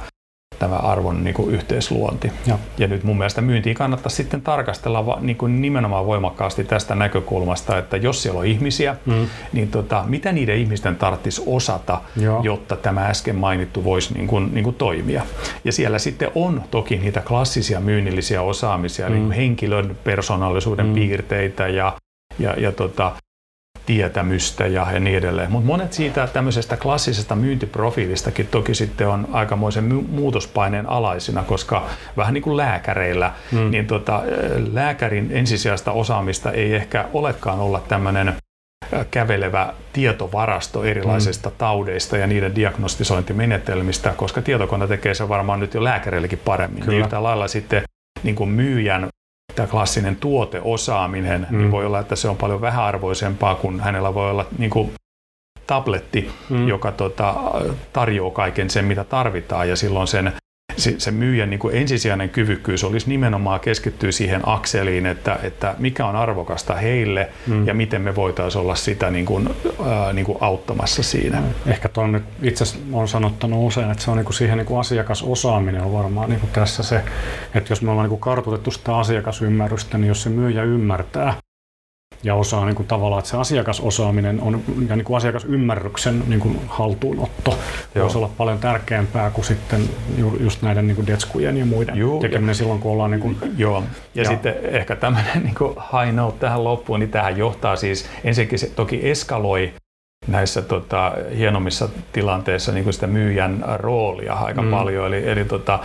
tämä 0.61 0.77
arvon 0.77 1.25
niin 1.25 1.35
kuin 1.35 1.55
yhteisluonti. 1.55 2.33
Ja. 2.47 2.59
ja 2.79 2.87
nyt 2.87 3.05
mun 3.05 3.19
mielestä 3.19 3.41
myyntiin 3.41 3.77
kannattaa 3.77 4.11
sitten 4.11 4.43
tarkastella 4.43 5.07
va, 5.07 5.19
niin 5.21 5.37
kuin 5.37 5.63
nimenomaan 5.63 6.07
voimakkaasti 6.07 6.65
tästä 6.65 6.95
näkökulmasta, 6.95 7.79
että 7.79 7.97
jos 7.97 8.23
siellä 8.23 8.41
on 8.41 8.47
ihmisiä, 8.47 8.97
mm. 9.07 9.27
niin 9.53 9.71
tota, 9.71 10.05
mitä 10.07 10.33
niiden 10.33 10.57
ihmisten 10.57 10.97
tarvitsisi 10.97 11.43
osata, 11.47 12.01
Joo. 12.17 12.43
jotta 12.43 12.77
tämä 12.77 13.07
äsken 13.07 13.37
mainittu 13.37 13.85
voisi 13.85 14.15
niin 14.15 14.27
kuin, 14.27 14.55
niin 14.55 14.65
kuin 14.65 14.77
toimia. 14.77 15.23
Ja 15.65 15.73
siellä 15.73 15.99
sitten 15.99 16.31
on 16.35 16.63
toki 16.71 16.99
niitä 16.99 17.21
klassisia 17.21 17.81
myynnillisiä 17.81 18.43
osaamisia, 18.43 19.09
mm. 19.09 19.15
eli 19.15 19.37
henkilön 19.37 19.97
persoonallisuuden 20.05 20.87
mm. 20.87 20.95
piirteitä 20.95 21.69
ja, 21.69 21.93
ja, 22.39 22.55
ja 22.61 22.73
tota, 22.73 23.13
tietämystä 23.91 24.67
ja, 24.67 24.87
niin 25.01 25.17
edelleen. 25.17 25.53
Mutta 25.53 25.67
monet 25.67 25.93
siitä 25.93 26.27
tämmöisestä 26.27 26.77
klassisesta 26.77 27.37
myyntiprofiilistakin 27.37 28.47
toki 28.47 28.75
sitten 28.75 29.09
on 29.09 29.29
aikamoisen 29.33 29.85
muutospaineen 30.09 30.89
alaisina, 30.89 31.43
koska 31.43 31.87
vähän 32.17 32.35
niin 32.35 32.43
kuin 32.43 32.57
lääkäreillä, 32.57 33.33
hmm. 33.53 33.71
niin 33.71 33.87
tota, 33.87 34.23
lääkärin 34.73 35.29
ensisijaista 35.31 35.93
osaamista 35.93 36.53
ei 36.53 36.75
ehkä 36.75 37.09
olekaan 37.13 37.61
olla 37.61 37.83
tämmöinen 37.89 38.35
kävelevä 39.11 39.75
tietovarasto 39.93 40.85
erilaisista 40.85 41.49
mm. 41.49 41.55
taudeista 41.59 42.17
ja 42.17 42.27
niiden 42.27 42.55
diagnostisointimenetelmistä, 42.55 44.15
koska 44.17 44.43
tietokone 44.43 44.87
tekee 44.87 45.15
se 45.15 45.29
varmaan 45.29 45.61
nyt 45.61 45.75
jo 45.75 45.85
lääkäreillekin 45.85 46.41
paremmin. 46.45 46.77
Niin 46.77 46.85
Kyllä. 46.85 46.97
Niin 46.97 47.05
yhtä 47.05 47.23
lailla 47.23 47.49
sitten 47.49 47.83
niin 48.23 48.35
kuin 48.35 48.51
myyjän 48.51 49.09
tämä 49.55 49.69
klassinen 49.69 50.17
tuoteosaaminen, 50.17 51.41
niin 51.41 51.53
mm. 51.53 51.59
niin 51.59 51.71
voi 51.71 51.87
olla, 51.87 52.01
että 52.01 52.17
se 52.17 52.29
on 52.29 52.37
paljon 52.37 52.61
vähäarvoisempaa, 52.61 53.55
kun 53.55 53.81
hänellä 53.81 54.15
voi 54.15 54.31
olla 54.31 54.47
niin 54.59 54.71
kuin 54.71 54.93
tabletti, 55.67 56.31
mm. 56.51 56.69
joka 56.69 56.93
tota, 56.93 57.35
tarjoaa 57.93 58.31
kaiken 58.31 58.71
sen, 58.71 58.85
mitä 58.85 59.05
tarvitaan, 59.05 59.69
ja 59.69 59.77
silloin 59.77 60.09
sen 60.09 60.33
se 60.77 61.11
myyjän 61.11 61.51
niin 61.51 61.61
kuin 61.61 61.77
ensisijainen 61.77 62.29
kyvykkyys 62.29 62.85
olisi 62.85 63.09
nimenomaan 63.09 63.61
keskittyä 63.61 64.13
siihen 64.13 64.41
akseliin, 64.49 65.07
että, 65.07 65.39
että 65.43 65.75
mikä 65.79 66.07
on 66.07 66.17
arvokasta 66.17 66.75
heille 66.75 67.29
mm. 67.47 67.67
ja 67.67 67.75
miten 67.75 68.03
me 68.03 68.17
voitaisiin 68.17 68.63
olla 68.63 68.75
sitä 68.75 69.11
niin 69.11 69.27
kuin, 69.27 69.49
ää, 69.87 70.13
niin 70.13 70.27
kuin 70.27 70.39
auttamassa 70.41 71.03
siinä. 71.03 71.43
Ehkä 71.67 71.89
tuon 71.89 72.13
nyt 72.13 72.25
itse 72.43 72.65
on 72.93 73.09
sanottanut 73.09 73.67
usein, 73.67 73.91
että 73.91 74.05
se 74.05 74.11
on 74.11 74.17
niin 74.17 74.25
kuin 74.25 74.35
siihen 74.35 74.59
niin 74.59 74.67
kuin 74.67 74.81
asiakasosaaminen 74.81 75.83
on 75.83 75.93
varmaan 75.93 76.31
niin 76.31 76.41
kuin 76.41 76.51
tässä 76.51 76.83
se, 76.83 77.03
että 77.55 77.73
jos 77.73 77.83
me 77.83 77.91
ollaan 77.91 78.05
niin 78.05 78.19
kuin 78.19 78.21
kartoitettu 78.21 78.71
sitä 78.71 78.97
asiakasymmärrystä, 78.97 79.99
niin 79.99 80.09
jos 80.09 80.23
se 80.23 80.31
myyjä 80.31 80.63
ymmärtää, 80.63 81.35
ja 82.23 82.35
osaa 82.35 82.65
niin 82.67 82.77
kuin 82.77 82.87
tavallaan, 82.87 83.19
että 83.19 83.31
se 83.31 83.37
asiakasosaaminen 83.37 84.41
on, 84.41 84.63
ja 84.89 84.97
niin 84.97 85.05
kuin 85.05 85.17
asiakasymmärryksen 85.17 86.23
niin 86.27 86.41
kuin 86.41 86.61
haltuunotto 86.67 87.59
Joo. 87.95 88.03
voisi 88.03 88.19
olla 88.19 88.31
paljon 88.37 88.59
tärkeämpää 88.59 89.31
kuin 89.31 89.45
sitten 89.45 89.81
just 90.41 90.63
näiden 90.63 90.87
niin 90.87 90.97
kuin 90.97 91.07
detskujen 91.07 91.57
ja 91.57 91.67
muiden 91.67 91.97
Joo, 91.97 92.21
tekeminen 92.21 92.51
ja, 92.51 92.55
silloin, 92.55 92.81
kun 92.81 92.93
ollaan... 92.93 93.11
Niin 93.11 93.21
kuin, 93.21 93.37
Joo, 93.57 93.85
ja, 94.15 94.23
ja 94.23 94.29
sitten 94.29 94.55
ehkä 94.63 94.97
tämmöinen 94.97 95.43
niin 95.45 95.55
kuin 95.55 95.75
high 95.75 96.15
note 96.15 96.39
tähän 96.39 96.65
loppuun, 96.65 97.01
niin 97.01 97.11
tähän 97.11 97.37
johtaa 97.37 97.77
siis, 97.77 98.07
ensinnäkin 98.25 98.59
se 98.59 98.71
toki 98.77 99.11
eskaloi 99.11 99.73
näissä 100.27 100.63
tota, 100.63 101.13
hienommissa 101.37 101.89
tilanteissa 102.13 102.73
niin 102.73 102.85
kuin 102.85 102.95
sitä 102.95 103.07
myyjän 103.07 103.65
roolia 103.77 104.35
aika 104.35 104.63
mm. 104.63 104.71
paljon. 104.71 105.07
Eli, 105.07 105.29
eli 105.29 105.45
tota, 105.45 105.79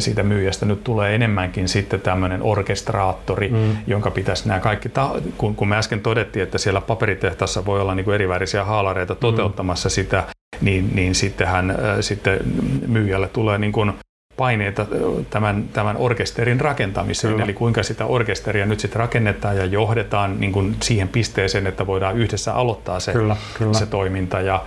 siitä 0.00 0.22
myyjästä 0.22 0.66
nyt 0.66 0.84
tulee 0.84 1.14
enemmänkin 1.14 1.68
sitten 1.68 2.00
tämmöinen 2.00 2.42
orkestraattori, 2.42 3.48
mm. 3.48 3.76
jonka 3.86 4.10
pitäisi 4.10 4.48
nämä 4.48 4.60
kaikki, 4.60 4.88
ta- 4.88 5.14
kun, 5.38 5.54
kun 5.54 5.68
me 5.68 5.76
äsken 5.76 6.00
todettiin, 6.00 6.42
että 6.42 6.58
siellä 6.58 6.80
paperitehtaassa 6.80 7.66
voi 7.66 7.80
olla 7.80 7.94
niin 7.94 8.04
kuin 8.04 8.14
erivärisiä 8.14 8.64
haalareita 8.64 9.14
mm. 9.14 9.20
toteuttamassa 9.20 9.88
mm. 9.88 9.90
sitä, 9.90 10.24
niin, 10.60 10.90
niin 10.94 11.14
sittenhän 11.14 11.70
äh, 11.70 11.76
sitten 12.00 12.38
myyjälle 12.86 13.28
tulee 13.28 13.58
niin 13.58 13.72
kuin 13.72 13.92
paineita 14.36 14.86
tämän, 15.30 15.68
tämän 15.72 15.96
orkesterin 15.96 16.60
rakentamiseen, 16.60 17.32
kyllä. 17.32 17.44
eli 17.44 17.52
kuinka 17.52 17.82
sitä 17.82 18.06
orkesteria 18.06 18.66
nyt 18.66 18.80
sitten 18.80 18.98
rakennetaan 18.98 19.56
ja 19.56 19.64
johdetaan 19.64 20.40
niin 20.40 20.52
kuin 20.52 20.76
siihen 20.82 21.08
pisteeseen, 21.08 21.66
että 21.66 21.86
voidaan 21.86 22.18
yhdessä 22.18 22.54
aloittaa 22.54 23.00
se, 23.00 23.12
kyllä, 23.12 23.36
kyllä. 23.58 23.72
se 23.72 23.86
toiminta. 23.86 24.40
Ja, 24.40 24.64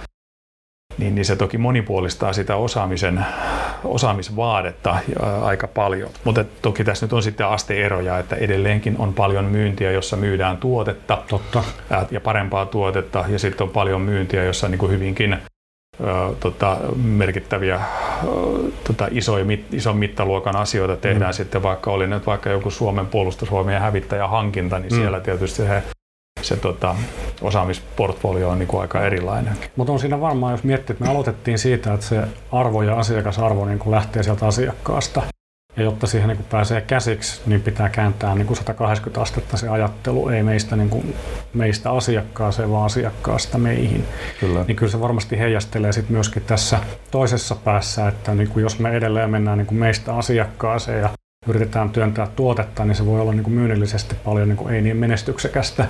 niin, 0.97 1.15
niin 1.15 1.25
se 1.25 1.36
toki 1.36 1.58
monipuolistaa 1.58 2.34
sitä 2.34 2.55
osaamisen, 2.55 3.25
osaamisvaadetta 3.84 4.97
aika 5.41 5.67
paljon. 5.67 6.10
Mutta 6.23 6.45
toki 6.62 6.84
tässä 6.84 7.05
nyt 7.05 7.13
on 7.13 7.23
sitten 7.23 7.47
asteeroja, 7.47 8.19
että 8.19 8.36
edelleenkin 8.36 8.95
on 8.99 9.13
paljon 9.13 9.45
myyntiä, 9.45 9.91
jossa 9.91 10.17
myydään 10.17 10.58
tuotetta 10.58 11.23
Totta. 11.29 11.63
ja 12.12 12.21
parempaa 12.21 12.65
tuotetta, 12.65 13.25
ja 13.27 13.39
sitten 13.39 13.67
on 13.67 13.73
paljon 13.73 14.01
myyntiä, 14.01 14.43
jossa 14.43 14.67
niin 14.67 14.79
kuin 14.79 14.91
hyvinkin 14.91 15.38
tota, 16.39 16.77
merkittäviä 17.03 17.79
tota, 18.88 19.08
isoja, 19.12 19.45
ison 19.71 19.97
mittaluokan 19.97 20.55
asioita 20.55 20.97
tehdään 20.97 21.31
mm. 21.31 21.36
sitten, 21.36 21.63
vaikka 21.63 21.91
oli 21.91 22.08
nyt 22.08 22.25
vaikka 22.25 22.49
joku 22.49 22.71
Suomen 22.71 23.05
puolustusvoimien 23.05 23.81
hävittäjähankinta, 23.81 24.79
niin 24.79 24.91
mm. 24.91 24.97
siellä 24.97 25.19
tietysti 25.19 25.58
se 25.58 25.84
se 26.41 26.55
tota, 26.55 26.95
osaamisportfolio 27.41 28.50
on 28.50 28.60
niin 28.60 28.67
kuin 28.67 28.82
aika 28.82 29.02
erilainen. 29.02 29.54
Mutta 29.76 29.93
on 29.93 30.00
siinä 30.00 30.21
varmaan, 30.21 30.52
jos 30.52 30.63
miettii, 30.63 30.93
että 30.93 31.04
me 31.06 31.12
aloitettiin 31.12 31.60
siitä, 31.60 31.93
että 31.93 32.06
se 32.06 32.21
arvo 32.52 32.82
ja 32.82 32.95
asiakasarvo 32.95 33.65
niin 33.65 33.80
kuin 33.80 33.91
lähtee 33.91 34.24
sieltä 34.24 34.48
asiakkaasta. 34.48 35.21
Ja 35.78 35.84
jotta 35.84 36.08
siihen 36.08 36.28
niin 36.28 36.38
kuin 36.38 36.48
pääsee 36.52 36.82
käsiksi, 36.82 37.41
niin 37.45 37.62
pitää 37.62 37.89
kääntää 37.89 38.36
niin 38.36 38.48
kuin 38.48 38.58
180 38.58 39.21
astetta 39.21 39.58
se 39.58 39.69
ajattelu, 39.69 40.30
ei 40.30 40.43
meistä, 40.43 40.76
niin 40.76 40.89
kuin, 40.89 41.15
meistä 41.54 41.91
asiakkaaseen, 41.91 42.71
vaan 42.71 42.86
asiakkaasta 42.86 43.58
meihin. 43.58 44.06
Kyllä. 44.39 44.63
Niin 44.67 44.76
kyllä 44.76 44.91
se 44.91 45.02
varmasti 45.02 45.39
heijastelee 45.39 45.91
sit 45.91 46.10
myöskin 46.10 46.43
tässä 46.43 46.80
toisessa 47.12 47.56
päässä, 47.56 48.08
että 48.08 48.36
niin 48.36 48.50
kuin 48.50 48.63
jos 48.63 48.80
me 48.80 48.89
edelleen 48.89 49.30
mennään 49.30 49.58
niin 49.58 49.67
kuin 49.67 49.80
meistä 49.80 50.15
asiakkaaseen 50.15 51.02
ja 51.02 51.10
yritetään 51.48 51.89
työntää 51.89 52.28
tuotetta, 52.36 52.86
niin 52.86 52.95
se 52.95 53.06
voi 53.06 53.21
olla 53.21 53.32
niin 53.32 53.43
kuin 53.43 53.54
myynnillisesti 53.54 54.15
paljon 54.26 54.50
niin 54.50 54.58
kuin 54.58 54.76
ei 54.76 54.82
niin 54.82 54.98
menestyksekästä 54.98 55.86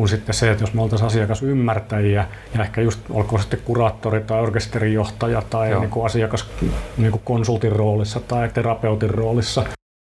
kuin 0.00 0.08
sitten 0.08 0.34
se, 0.34 0.50
että 0.50 0.62
jos 0.62 0.74
me 0.74 0.82
oltaisiin 0.82 1.06
asiakasymmärtäjiä 1.06 2.26
ja 2.54 2.62
ehkä 2.62 2.80
just 2.80 3.00
olkoon 3.10 3.40
sitten 3.40 3.60
kuraattori 3.64 4.20
tai 4.20 4.40
orkesterijohtaja 4.40 5.42
tai 5.50 5.80
niin 5.80 5.90
kuin 5.90 6.06
asiakas 6.06 6.50
niin 6.96 7.12
kuin 7.12 7.22
konsultin 7.24 7.72
roolissa 7.72 8.20
tai 8.20 8.48
terapeutin 8.48 9.10
roolissa, 9.10 9.64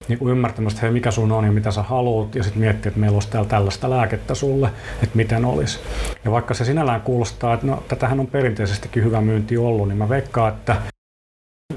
niin 0.07 0.19
kuin 0.19 0.31
ymmärtämästä, 0.31 0.77
että 0.77 0.85
hei, 0.85 0.93
mikä 0.93 1.11
sun 1.11 1.31
on 1.31 1.45
ja 1.45 1.51
mitä 1.51 1.71
sä 1.71 1.81
haluat, 1.81 2.35
ja 2.35 2.43
sitten 2.43 2.61
miettiä, 2.61 2.89
että 2.89 2.99
meillä 2.99 3.15
olisi 3.15 3.29
täällä 3.29 3.49
tällaista 3.49 3.89
lääkettä 3.89 4.35
sulle, 4.35 4.69
että 5.03 5.15
miten 5.15 5.45
olisi. 5.45 5.79
Ja 6.25 6.31
vaikka 6.31 6.53
se 6.53 6.65
sinällään 6.65 7.01
kuulostaa, 7.01 7.53
että 7.53 7.67
no, 7.67 7.83
tätähän 7.87 8.19
on 8.19 8.27
perinteisestikin 8.27 9.03
hyvä 9.03 9.21
myynti 9.21 9.57
ollut, 9.57 9.87
niin 9.87 9.97
mä 9.97 10.09
veikkaan, 10.09 10.53
että 10.53 10.75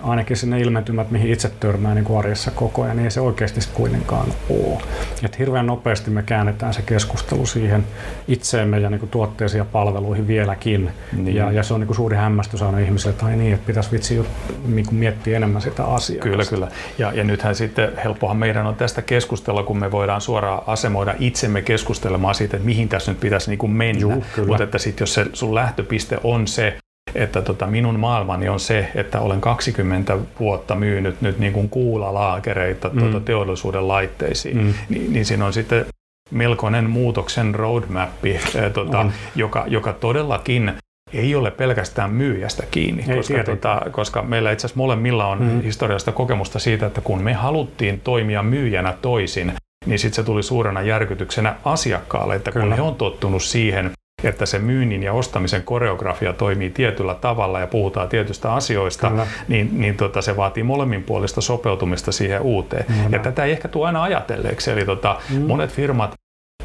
ainakin 0.02 0.36
sinne 0.36 0.60
ilmentymät, 0.60 1.10
mihin 1.10 1.32
itse 1.32 1.50
törmää 1.60 1.94
niin 1.94 2.18
arjessa 2.18 2.50
koko 2.50 2.82
ajan, 2.82 2.96
niin 2.96 3.04
ei 3.04 3.10
se 3.10 3.20
oikeasti 3.20 3.60
kuitenkaan 3.74 4.28
ole. 4.50 4.82
Et 5.24 5.38
hirveän 5.38 5.66
nopeasti 5.66 6.10
me 6.10 6.22
käännetään 6.22 6.74
se 6.74 6.82
keskustelu 6.82 7.46
siihen 7.46 7.86
itseemme 8.28 8.78
ja 8.78 8.90
niin 8.90 9.00
kuin 9.00 9.10
tuotteisiin 9.10 9.58
ja 9.58 9.64
palveluihin 9.64 10.26
vieläkin. 10.26 10.90
Niin. 11.12 11.36
Ja, 11.36 11.52
ja, 11.52 11.62
se 11.62 11.74
on 11.74 11.80
niin 11.80 11.86
kuin 11.86 11.96
suuri 11.96 12.16
hämmästys 12.16 12.62
aina 12.62 12.78
ihmisille, 12.78 13.12
että 13.12 13.26
ai 13.26 13.36
niin, 13.36 13.54
että 13.54 13.66
pitäisi 13.66 13.92
vitsi 13.92 14.26
niin 14.66 14.86
kuin 14.86 14.94
miettiä 14.94 15.36
enemmän 15.36 15.62
sitä 15.62 15.84
asiaa. 15.84 16.22
Kyllä, 16.22 16.44
kyllä. 16.44 16.68
Ja, 16.98 17.12
ja 17.12 17.24
nythän 17.24 17.54
sitten 17.54 17.92
helppohan 18.04 18.36
meidän 18.36 18.66
on 18.66 18.74
tästä 18.74 19.02
keskustella, 19.02 19.62
kun 19.62 19.78
me 19.78 19.90
voidaan 19.90 20.20
suoraan 20.20 20.62
asemoida 20.66 21.14
itsemme 21.18 21.62
keskustelemaan 21.62 22.34
siitä, 22.34 22.56
että 22.56 22.66
mihin 22.66 22.88
tässä 22.88 23.12
nyt 23.12 23.20
pitäisi 23.20 23.50
niin 23.50 23.58
kuin 23.58 23.72
mennä. 23.72 24.00
Juu, 24.00 24.24
Mutta 24.46 24.64
että 24.64 24.78
sitten 24.78 25.02
jos 25.02 25.14
se 25.14 25.26
sun 25.32 25.54
lähtöpiste 25.54 26.18
on 26.24 26.46
se, 26.46 26.76
että 27.14 27.42
tota, 27.42 27.66
minun 27.66 28.00
maailmani 28.00 28.48
on 28.48 28.60
se, 28.60 28.88
että 28.94 29.20
olen 29.20 29.40
20 29.40 30.18
vuotta 30.40 30.74
myynyt 30.74 31.20
nyt 31.20 31.38
niin 31.38 31.52
kuin 31.52 31.68
kuulalaakereita 31.68 32.88
mm. 32.88 32.98
tuota, 32.98 33.20
teollisuuden 33.20 33.88
laitteisiin, 33.88 34.56
mm. 34.58 34.74
niin, 34.88 35.12
niin 35.12 35.24
siinä 35.24 35.46
on 35.46 35.52
sitten 35.52 35.86
melkoinen 36.30 36.90
muutoksen 36.90 37.54
roadmap, 37.54 38.24
eh, 38.24 38.72
tota, 38.72 39.06
joka, 39.36 39.64
joka 39.68 39.92
todellakin 39.92 40.72
ei 41.12 41.34
ole 41.34 41.50
pelkästään 41.50 42.10
myyjästä 42.10 42.66
kiinni, 42.70 43.04
Ei 43.08 43.16
koska, 43.16 43.44
tota, 43.44 43.82
koska 43.90 44.22
meillä 44.22 44.52
itse 44.52 44.66
asiassa 44.66 44.78
molemmilla 44.78 45.26
on 45.26 45.42
mm. 45.42 45.60
historiallista 45.62 46.12
kokemusta 46.12 46.58
siitä, 46.58 46.86
että 46.86 47.00
kun 47.00 47.22
me 47.22 47.32
haluttiin 47.32 48.00
toimia 48.00 48.42
myyjänä 48.42 48.94
toisin, 49.02 49.52
niin 49.86 49.98
sitten 49.98 50.16
se 50.16 50.22
tuli 50.22 50.42
suurena 50.42 50.82
järkytyksenä 50.82 51.54
asiakkaalle, 51.64 52.34
että 52.34 52.52
kun 52.52 52.62
Kyllä. 52.62 52.76
he 52.76 52.82
on 52.82 52.94
tottunut 52.94 53.42
siihen, 53.42 53.90
että 54.24 54.46
se 54.46 54.58
myynnin 54.58 55.02
ja 55.02 55.12
ostamisen 55.12 55.62
koreografia 55.62 56.32
toimii 56.32 56.70
tietyllä 56.70 57.14
tavalla 57.14 57.60
ja 57.60 57.66
puhutaan 57.66 58.08
tietystä 58.08 58.54
asioista, 58.54 59.08
Kyllä. 59.08 59.26
niin, 59.48 59.80
niin 59.80 59.96
tota, 59.96 60.22
se 60.22 60.36
vaatii 60.36 60.62
molemminpuolista 60.62 61.40
sopeutumista 61.40 62.12
siihen 62.12 62.40
uuteen. 62.40 62.84
Kyllä. 62.84 63.08
Ja 63.12 63.18
tätä 63.18 63.44
ei 63.44 63.52
ehkä 63.52 63.68
tule 63.68 63.86
aina 63.86 64.02
ajatelleeksi. 64.02 64.70
Eli 64.70 64.84
tota, 64.84 65.16
mm. 65.30 65.40
monet 65.40 65.70
firmat 65.72 66.14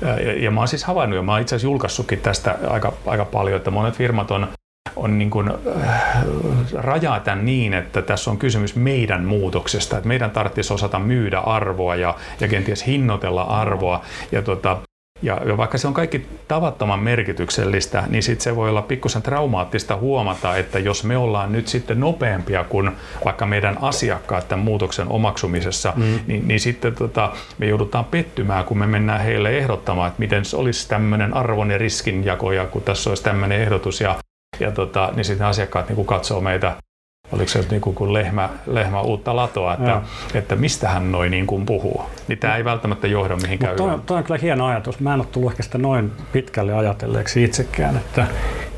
ja, 0.02 0.44
ja 0.44 0.52
mä 0.52 0.62
oon 0.62 0.68
siis 0.68 0.84
havainnut, 0.84 1.18
ja 1.18 1.24
mä 1.24 1.32
oon 1.32 1.42
itse 1.42 1.56
asiassa 1.56 1.68
julkaissutkin 1.68 2.20
tästä 2.20 2.58
aika, 2.68 2.94
aika 3.06 3.26
paljon, 3.26 3.58
että 3.58 3.72
monet 3.72 3.96
firmat 3.96 4.32
on, 4.32 4.48
on 4.96 5.18
niin 5.18 5.30
kuin, 5.30 5.52
äh, 5.84 6.24
rajaa 6.74 7.20
tämän 7.20 7.46
niin, 7.46 7.74
että 7.74 8.02
tässä 8.02 8.32
on 8.32 8.38
kysymys 8.38 8.76
meidän 8.76 9.26
muutoksesta, 9.26 9.98
että 9.98 10.08
meidän 10.08 10.32
tarvitsisi 10.32 10.74
osata 10.74 11.00
myydä 11.00 11.40
arvoa 11.40 11.96
ja, 11.96 12.16
ja 12.40 12.48
kenties 12.48 12.88
hinnoitella 12.88 13.42
arvoa. 13.42 14.02
Ja 14.32 14.42
tota, 14.42 14.78
ja, 15.22 15.42
ja 15.46 15.58
vaikka 15.58 15.78
se 15.78 15.88
on 15.88 15.94
kaikki 15.94 16.26
tavattoman 16.48 17.00
merkityksellistä, 17.00 18.04
niin 18.08 18.24
sit 18.24 18.42
se 18.42 18.56
voi 18.56 18.70
olla 18.70 18.82
pikkusen 18.82 19.22
traumaattista 19.22 19.96
huomata, 19.96 20.58
että 20.58 20.80
jos 20.80 21.04
me 21.04 21.18
ollaan 21.18 21.52
nyt 21.52 21.68
sitten 21.68 22.00
nopeampia 22.00 22.64
kuin 22.64 22.92
vaikka 23.26 23.46
meidän 23.46 23.78
asiakkaat 23.82 24.48
tämän 24.48 24.66
muutoksen 24.66 25.08
omaksumisessa, 25.08 25.94
mm. 25.96 26.20
niin, 26.28 26.48
niin 26.48 26.60
sitten 26.60 26.96
tota, 26.96 27.34
me 27.58 27.66
joudutaan 27.66 28.06
pettymään, 28.06 28.66
kun 28.66 28.78
me 28.78 28.88
mennään 28.88 29.22
heille 29.22 29.58
ehdottamaan, 29.58 30.08
että 30.08 30.20
miten 30.20 30.46
se 30.46 30.58
olisi 30.58 30.90
tämmöinen 30.90 31.34
arvon 31.34 31.72
ja 31.72 31.78
riskinjako, 31.78 32.52
ja 32.52 32.66
kun 32.66 32.82
tässä 32.82 33.10
olisi 33.10 33.24
tämmöinen 33.24 33.62
ehdotus, 33.62 34.02
ja, 34.02 34.16
ja 34.60 34.72
tota, 34.72 35.12
niin 35.16 35.26
sitten 35.26 35.48
asiakkaat 35.48 35.90
niin 35.90 36.06
katsoo 36.06 36.42
meitä 36.42 36.76
oliko 37.32 37.50
se 37.50 37.66
niin 37.72 37.82
kuin 37.82 38.14
lehmä, 38.14 38.50
lehmä 38.68 39.02
uutta 39.02 39.36
latoa, 39.36 39.74
että, 39.74 40.02
että 40.34 40.56
mistä 40.56 40.90
hän 40.90 41.12
noin 41.12 41.32
niin 41.32 41.48
kuin 41.48 41.66
puhuu. 41.66 42.02
Niin 42.28 42.40
tämä 42.40 42.56
ei 42.56 42.66
välttämättä 42.66 43.08
johda 43.08 43.36
mihinkään 43.36 43.76
toi, 43.76 44.00
toi 44.06 44.18
on 44.18 44.24
kyllä 44.24 44.40
hieno 44.42 44.66
ajatus. 44.66 45.00
Mä 45.00 45.14
en 45.14 45.20
ole 45.20 45.28
tullut 45.32 45.52
ehkä 45.52 45.64
sitä 45.64 45.78
noin 45.78 46.12
pitkälle 46.32 46.74
ajatelleeksi 46.74 47.44
itsekään, 47.44 47.98
että, 47.98 48.28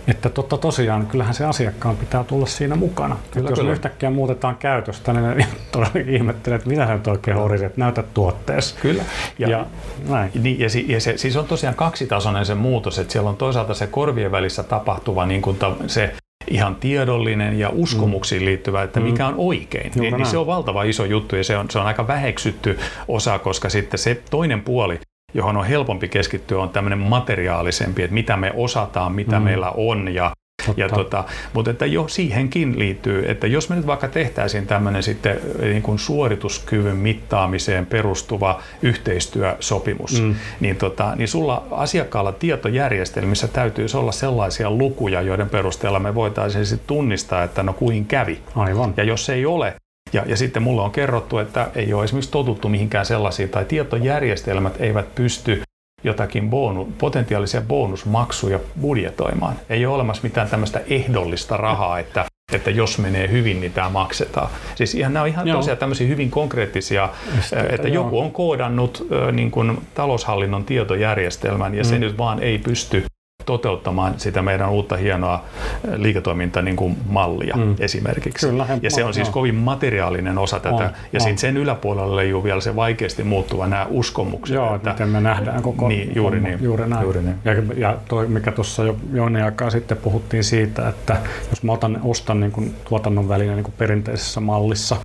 että 0.08 0.30
totta 0.30 0.58
tosiaan, 0.58 1.08
kyllähän 1.08 1.34
se 1.34 1.46
asiakkaan 1.46 1.98
pitää 1.98 2.24
tulla 2.24 2.46
siinä 2.46 2.76
mukana. 2.76 3.18
Kyllä, 3.32 3.50
jos 3.50 3.60
kyllä. 3.60 3.72
yhtäkkiä 3.72 4.10
muutetaan 4.10 4.56
käytöstä, 4.56 5.14
niin 5.14 5.38
ne 5.38 5.48
todella 5.72 5.94
ihmettelee, 6.08 6.56
että 6.56 6.70
mitä 6.70 6.88
sä 6.88 6.94
nyt 6.94 7.08
oikein 7.08 7.38
horisi, 7.38 7.66
että 7.66 7.82
näytä 7.82 8.04
tuotteessa. 8.04 8.76
Kyllä. 8.82 9.04
Ja, 9.40 9.50
ja, 9.50 9.66
näin. 10.10 10.32
Niin, 10.42 10.60
ja, 10.60 10.68
ja 10.88 11.02
se, 11.02 11.18
siis 11.18 11.38
on 11.38 11.46
tosiaan 11.46 11.76
kaksitasoinen 11.76 12.46
se 12.46 12.56
muutos, 12.56 13.00
että 13.00 13.12
siellä 13.12 13.30
on 13.30 13.38
toisaalta 13.38 13.74
se 13.74 13.88
korvien 13.88 14.32
välissä 14.32 14.64
tapahtuva 14.64 15.26
niin 15.26 15.42
kuin 15.42 15.58
ta, 15.58 15.76
se 15.88 16.14
ihan 16.52 16.76
tiedollinen 16.76 17.60
ja 17.60 17.70
uskomuksiin 17.70 18.46
liittyvä, 18.46 18.84
että 18.84 19.00
mikä 19.00 19.24
mm. 19.24 19.30
on 19.30 19.36
oikein. 19.38 19.92
Niin, 19.96 20.18
niin 20.18 20.26
se 20.26 20.38
on 20.38 20.48
valtava 20.48 20.84
iso 20.84 21.06
juttu 21.06 21.36
ja 21.36 21.44
se 21.44 21.58
on, 21.58 21.72
se 21.72 21.80
on 21.80 21.86
aika 21.86 22.08
väheksytty 22.08 22.80
osa, 23.08 23.40
koska 23.40 23.70
sitten 23.70 24.00
se 24.00 24.22
toinen 24.30 24.62
puoli, 24.62 25.00
johon 25.34 25.58
on 25.58 25.66
helpompi 25.66 26.08
keskittyä, 26.08 26.60
on 26.60 26.70
tämmöinen 26.70 27.00
materiaalisempi, 27.00 28.04
että 28.04 28.14
mitä 28.14 28.38
me 28.38 28.52
osataan, 28.56 29.12
mitä 29.12 29.40
mm. 29.40 29.46
meillä 29.46 29.72
on 29.72 30.14
ja 30.14 30.34
ja 30.77 30.89
tota, 30.89 31.23
mutta 31.53 31.71
että 31.71 31.86
jo 31.86 32.08
siihenkin 32.08 32.80
liittyy, 32.80 33.32
että 33.32 33.47
jos 33.47 33.69
me 33.69 33.75
nyt 33.75 33.88
vaikka 33.88 34.08
tehtäisiin 34.08 34.67
tämmöinen 34.67 35.03
sitten 35.03 35.39
niin 35.62 35.82
kuin 35.82 35.99
suorituskyvyn 35.99 36.95
mittaamiseen 36.95 37.86
perustuva 37.86 38.62
yhteistyösopimus, 38.82 40.21
mm. 40.21 40.36
niin, 40.60 40.75
tota, 40.75 41.15
niin 41.15 41.27
sulla 41.27 41.63
asiakkaalla 41.71 42.32
tietojärjestelmissä 42.32 43.47
täytyisi 43.47 43.97
olla 43.97 44.12
sellaisia 44.12 44.71
lukuja, 44.71 45.21
joiden 45.21 45.49
perusteella 45.49 45.99
me 45.99 46.15
voitaisiin 46.15 46.65
sitten 46.65 46.88
tunnistaa, 46.88 47.43
että 47.43 47.63
no 47.63 47.73
kuin 47.73 48.06
kävi. 48.06 48.39
Aivan. 48.56 48.93
Ja 48.97 49.03
jos 49.03 49.30
ei 49.30 49.45
ole, 49.45 49.73
ja, 50.13 50.23
ja 50.25 50.38
sitten 50.38 50.63
mulle 50.63 50.82
on 50.82 50.91
kerrottu, 50.91 51.38
että 51.38 51.71
ei 51.75 51.93
ole 51.93 52.03
esimerkiksi 52.03 52.32
totuttu 52.32 52.69
mihinkään 52.69 53.06
sellaisiin, 53.06 53.49
tai 53.49 53.65
tietojärjestelmät 53.65 54.82
eivät 54.82 55.15
pysty 55.15 55.62
jotakin 56.04 56.50
boonu, 56.50 56.94
potentiaalisia 56.98 57.62
bonusmaksuja 57.62 58.60
budjetoimaan. 58.82 59.56
Ei 59.70 59.86
ole 59.86 59.96
olemassa 59.96 60.24
mitään 60.24 60.50
tämmöistä 60.50 60.82
ehdollista 60.90 61.58
rahaa, 61.58 62.00
että 62.00 62.26
että 62.54 62.72
jos 62.72 62.98
menee 62.98 63.32
hyvin, 63.32 63.60
niin 63.62 63.74
tämä 63.74 63.90
maksetaan. 63.90 64.50
Siis 64.76 64.96
ihan, 64.96 65.14
nämä 65.14 65.24
on 65.24 65.30
ihan 65.30 65.48
joo. 65.48 65.58
tosiaan 65.58 65.78
tämmöisiä 65.78 66.08
hyvin 66.08 66.32
konkreettisia, 66.32 67.10
Esteitä, 67.40 67.76
että 67.76 67.88
joo. 67.88 68.04
joku 68.04 68.20
on 68.20 68.32
koodannut 68.32 69.08
niin 69.32 69.52
kuin, 69.52 69.82
taloushallinnon 69.94 70.66
tietojärjestelmän 70.66 71.76
ja 71.76 71.84
mm. 71.84 71.90
se 71.90 72.00
nyt 72.00 72.18
vaan 72.18 72.40
ei 72.40 72.58
pysty 72.58 73.04
toteuttamaan 73.48 74.14
sitä 74.18 74.42
meidän 74.42 74.70
uutta 74.70 74.98
hienoa 74.98 75.44
eh, 75.88 75.94
liiketoiminta 75.96 76.62
niin 76.62 76.76
kuin 76.76 76.98
mallia 77.10 77.56
mm. 77.56 77.76
esimerkiksi. 77.80 78.48
Kyllä, 78.48 78.68
ja 78.82 78.92
se 78.92 79.04
on 79.04 79.14
siis 79.14 79.30
kovin 79.30 79.56
materiaalinen 79.56 80.38
osa 80.38 80.60
tätä. 80.60 80.76
On, 80.76 80.90
ja 81.14 81.20
sitten 81.20 81.38
sen 81.38 81.58
yläpuolella 81.58 82.16
leijuu 82.16 82.44
vielä 82.44 82.62
se 82.62 82.76
vaikeasti 82.76 83.24
muuttuva 83.24 83.68
nämä 83.68 83.88
uskomukset. 83.90 84.56
Joo, 84.56 84.76
että, 84.76 84.90
miten 84.90 85.10
me 85.10 85.22
nähdään 85.22 85.62
koko 85.62 85.88
niin, 85.88 86.16
juuri, 86.16 86.40
niin, 86.40 86.64
juuri 86.64 86.90
näin. 86.90 87.04
Juuri 87.04 87.22
niin. 87.22 87.36
Ja, 87.46 87.54
ja 87.78 87.98
toi, 88.08 88.28
mikä 88.28 88.52
tuossa 88.52 88.84
jo 88.84 88.98
jonkin 89.14 89.44
aikaa 89.44 89.70
sitten 89.70 89.98
puhuttiin 89.98 90.44
siitä, 90.44 90.90
että 90.90 91.18
jos 91.50 91.64
mä 91.64 91.72
otan, 91.72 92.00
ostan 92.04 92.40
niin 92.40 92.52
kuin 92.52 92.76
tuotannon 92.90 93.30
väline 93.30 93.56
niin 93.56 93.64
kuin 93.64 93.76
perinteisessä 93.78 94.40
mallissa, 94.40 94.96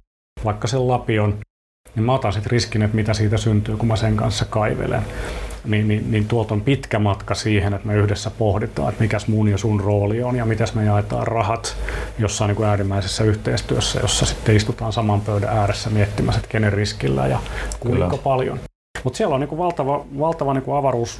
vaikka 0.45 0.69
sen 0.69 0.89
lapion, 0.89 1.39
niin 1.95 2.05
mä 2.05 2.15
otan 2.15 2.33
sitten 2.33 2.51
riskin, 2.51 2.83
että 2.83 2.97
mitä 2.97 3.15
siitä 3.15 3.37
syntyy, 3.37 3.77
kun 3.77 3.89
mä 3.89 3.97
sen 3.97 4.17
kanssa 4.17 4.45
kaivelen 4.45 5.03
niin, 5.65 5.89
niin, 5.89 6.11
niin 6.11 6.29
tuolta 6.29 6.55
on 6.55 6.61
pitkä 6.61 6.99
matka 6.99 7.35
siihen, 7.35 7.75
että 7.75 7.87
me 7.87 7.97
yhdessä 7.97 8.31
pohditaan, 8.31 8.89
että 8.89 9.03
mikäs 9.03 9.27
mun 9.27 9.49
ja 9.49 9.59
sun 9.59 9.81
rooli 9.81 10.23
on 10.23 10.37
ja 10.37 10.45
miten 10.45 10.67
me 10.75 10.85
jaetaan 10.85 11.27
rahat 11.27 11.77
jossain 12.19 12.49
niin 12.49 12.57
kuin 12.57 12.69
äärimmäisessä 12.69 13.25
yhteistyössä, 13.25 14.01
jossa 14.01 14.27
sitten 14.27 14.57
istutaan 14.57 14.93
saman 14.93 15.21
pöydän 15.21 15.59
ääressä 15.59 15.91
miettimässä, 15.91 16.39
että 16.39 16.53
kenen 16.53 16.73
riskillä 16.73 17.27
ja 17.27 17.39
kuinka 17.81 18.09
Kyllä. 18.09 18.23
paljon. 18.23 18.61
Mutta 19.05 19.17
siellä 19.17 19.35
on 19.35 19.41
niin 19.41 19.49
kuin 19.49 19.59
valtava, 19.59 20.05
valtava 20.19 20.55
niin 20.55 20.65
kuin 20.65 20.77
avaruus 20.77 21.19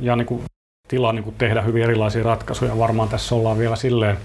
ja 0.00 0.16
niin 0.16 0.26
kuin 0.26 0.42
tila 0.88 1.12
niin 1.12 1.24
kuin 1.24 1.36
tehdä 1.38 1.62
hyvin 1.62 1.82
erilaisia 1.82 2.22
ratkaisuja. 2.22 2.78
Varmaan 2.78 3.08
tässä 3.08 3.34
ollaan 3.34 3.58
vielä 3.58 3.76
silleen 3.76 4.18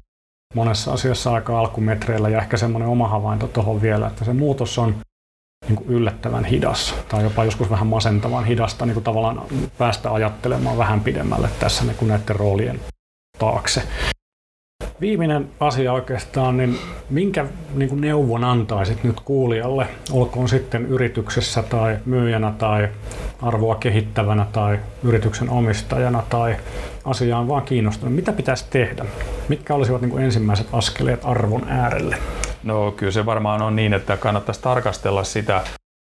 monessa 0.54 0.94
asiassa 0.94 1.34
aika 1.34 1.60
alkumetreillä 1.60 2.30
ja 2.30 2.42
ehkä 2.42 2.58
semmoinen 2.58 2.90
oma 2.90 3.08
havainto 3.08 3.48
tuohon 3.48 3.82
vielä, 3.82 4.08
että 4.08 4.26
se 4.26 4.34
muutos 4.34 4.78
on 4.78 4.96
niin 5.68 5.76
kuin 5.76 5.90
yllättävän 5.90 6.46
hidas 6.46 6.96
tai 7.10 7.24
jopa 7.24 7.46
joskus 7.46 7.70
vähän 7.70 7.88
masentavan 7.88 8.46
hidasta 8.46 8.86
niin 8.86 8.94
kuin 8.94 9.04
tavallaan 9.04 9.42
päästä 9.78 10.12
ajattelemaan 10.12 10.78
vähän 10.78 11.02
pidemmälle 11.02 11.50
tässä 11.60 11.84
niin 11.84 11.96
kuin 11.96 12.10
näiden 12.10 12.36
roolien 12.36 12.80
taakse. 13.40 13.84
Viimeinen 15.02 15.50
asia 15.60 15.94
oikeastaan, 15.94 16.58
niin 16.58 16.78
minkä 17.10 17.46
niin 17.76 17.90
kuin 17.90 18.02
neuvon 18.02 18.44
antaisit 18.44 19.04
nyt 19.04 19.20
kuulijalle, 19.20 19.88
olkoon 20.12 20.50
sitten 20.50 20.86
yrityksessä 20.86 21.64
tai 21.64 21.98
myyjänä 22.06 22.54
tai 22.58 22.90
arvoa 23.42 23.76
kehittävänä 23.76 24.46
tai 24.52 24.80
yrityksen 25.04 25.50
omistajana 25.50 26.24
tai 26.30 26.56
asiaan 27.06 27.48
vaan 27.48 27.62
kiinnostunut. 27.62 28.16
Mitä 28.16 28.32
pitäisi 28.32 28.66
tehdä? 28.70 29.06
Mitkä 29.50 29.74
olisivat 29.74 30.02
niin 30.02 30.12
kuin 30.12 30.24
ensimmäiset 30.24 30.68
askeleet 30.74 31.22
arvon 31.24 31.70
äärelle? 31.70 32.18
No 32.64 32.92
kyllä 32.92 33.12
se 33.12 33.26
varmaan 33.26 33.62
on 33.62 33.76
niin, 33.76 33.94
että 33.94 34.18
kannattaisi 34.18 34.62
tarkastella 34.62 35.24
sitä 35.24 35.62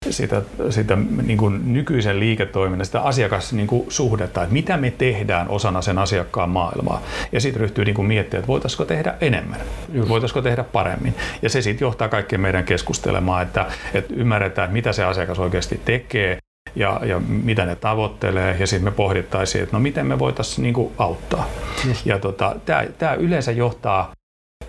sitä, 0.10 0.42
sitä 0.70 0.98
niin 1.26 1.38
kuin 1.38 1.74
nykyisen 1.74 2.20
liiketoiminnan, 2.20 2.86
sitä 2.86 3.02
asiakassuhdetta, 3.02 4.42
niin 4.42 4.50
että 4.50 4.54
mitä 4.54 4.78
me 4.78 4.92
tehdään 4.92 5.50
osana 5.50 5.82
sen 5.82 5.98
asiakkaan 5.98 6.50
maailmaa. 6.50 7.02
Ja 7.32 7.42
sitten 7.42 7.62
ryhtyy 7.62 7.86
niin 7.86 7.96
kuin 7.96 8.08
miettimään, 8.08 8.40
että 8.40 8.48
voitaisiko 8.48 8.86
tehdä 8.86 9.16
enemmän, 9.22 9.60
Just. 9.94 10.10
voitaisiko 10.10 10.42
tehdä 10.42 10.64
paremmin. 10.64 11.16
Ja 11.42 11.50
se 11.50 11.62
sitten 11.62 11.86
johtaa 11.86 12.10
kaikkien 12.10 12.42
meidän 12.42 12.64
keskustelemaan, 12.64 13.44
että, 13.44 13.66
että 13.94 14.14
ymmärretään, 14.14 14.66
että 14.66 14.74
mitä 14.74 14.94
se 14.94 15.04
asiakas 15.04 15.40
oikeasti 15.40 15.82
tekee, 15.86 16.38
ja, 16.76 17.02
ja 17.06 17.20
mitä 17.20 17.66
ne 17.66 17.76
tavoittelee, 17.76 18.56
ja 18.60 18.68
sitten 18.68 18.84
me 18.84 18.92
pohdittaisiin, 18.92 19.64
että 19.64 19.76
no 19.76 19.80
miten 19.80 20.06
me 20.06 20.20
voitaisiin 20.20 20.64
niin 20.64 20.92
auttaa. 20.98 21.50
Just. 21.88 22.06
Ja 22.06 22.20
tota, 22.20 22.56
tämä 22.98 23.14
yleensä 23.14 23.52
johtaa 23.52 24.12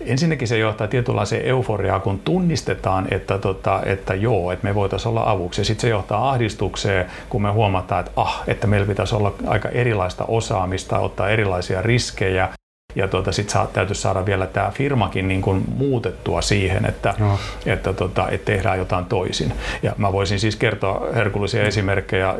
Ensinnäkin 0.05 0.47
se 0.47 0.57
johtaa 0.57 0.87
tietynlaiseen 0.87 1.45
euforiaan, 1.45 2.01
kun 2.01 2.19
tunnistetaan, 2.19 3.07
että, 3.11 3.37
tota, 3.37 3.81
että 3.85 4.15
joo, 4.15 4.51
että 4.51 4.67
me 4.67 4.75
voitaisiin 4.75 5.09
olla 5.09 5.31
avuksi. 5.31 5.65
Sitten 5.65 5.81
se 5.81 5.89
johtaa 5.89 6.29
ahdistukseen, 6.29 7.05
kun 7.29 7.41
me 7.41 7.51
huomataan, 7.51 7.99
että 7.99 8.11
ah, 8.15 8.43
että 8.47 8.67
meillä 8.67 8.87
pitäisi 8.87 9.15
olla 9.15 9.33
aika 9.47 9.69
erilaista 9.69 10.25
osaamista, 10.25 10.99
ottaa 10.99 11.29
erilaisia 11.29 11.81
riskejä. 11.81 12.49
Ja 12.95 13.07
tuota, 13.07 13.31
sitten 13.31 13.67
täytyisi 13.73 14.01
saada 14.01 14.25
vielä 14.25 14.47
tämä 14.47 14.71
firmakin 14.71 15.27
niin 15.27 15.41
kuin 15.41 15.63
muutettua 15.77 16.41
siihen, 16.41 16.85
että, 16.85 17.13
no. 17.19 17.39
että, 17.65 17.93
tota, 17.93 18.29
että 18.29 18.45
tehdään 18.45 18.77
jotain 18.77 19.05
toisin. 19.05 19.53
Ja 19.83 19.93
mä 19.97 20.11
voisin 20.11 20.39
siis 20.39 20.55
kertoa 20.55 21.07
herkullisia 21.15 21.63
esimerkkejä 21.63 22.35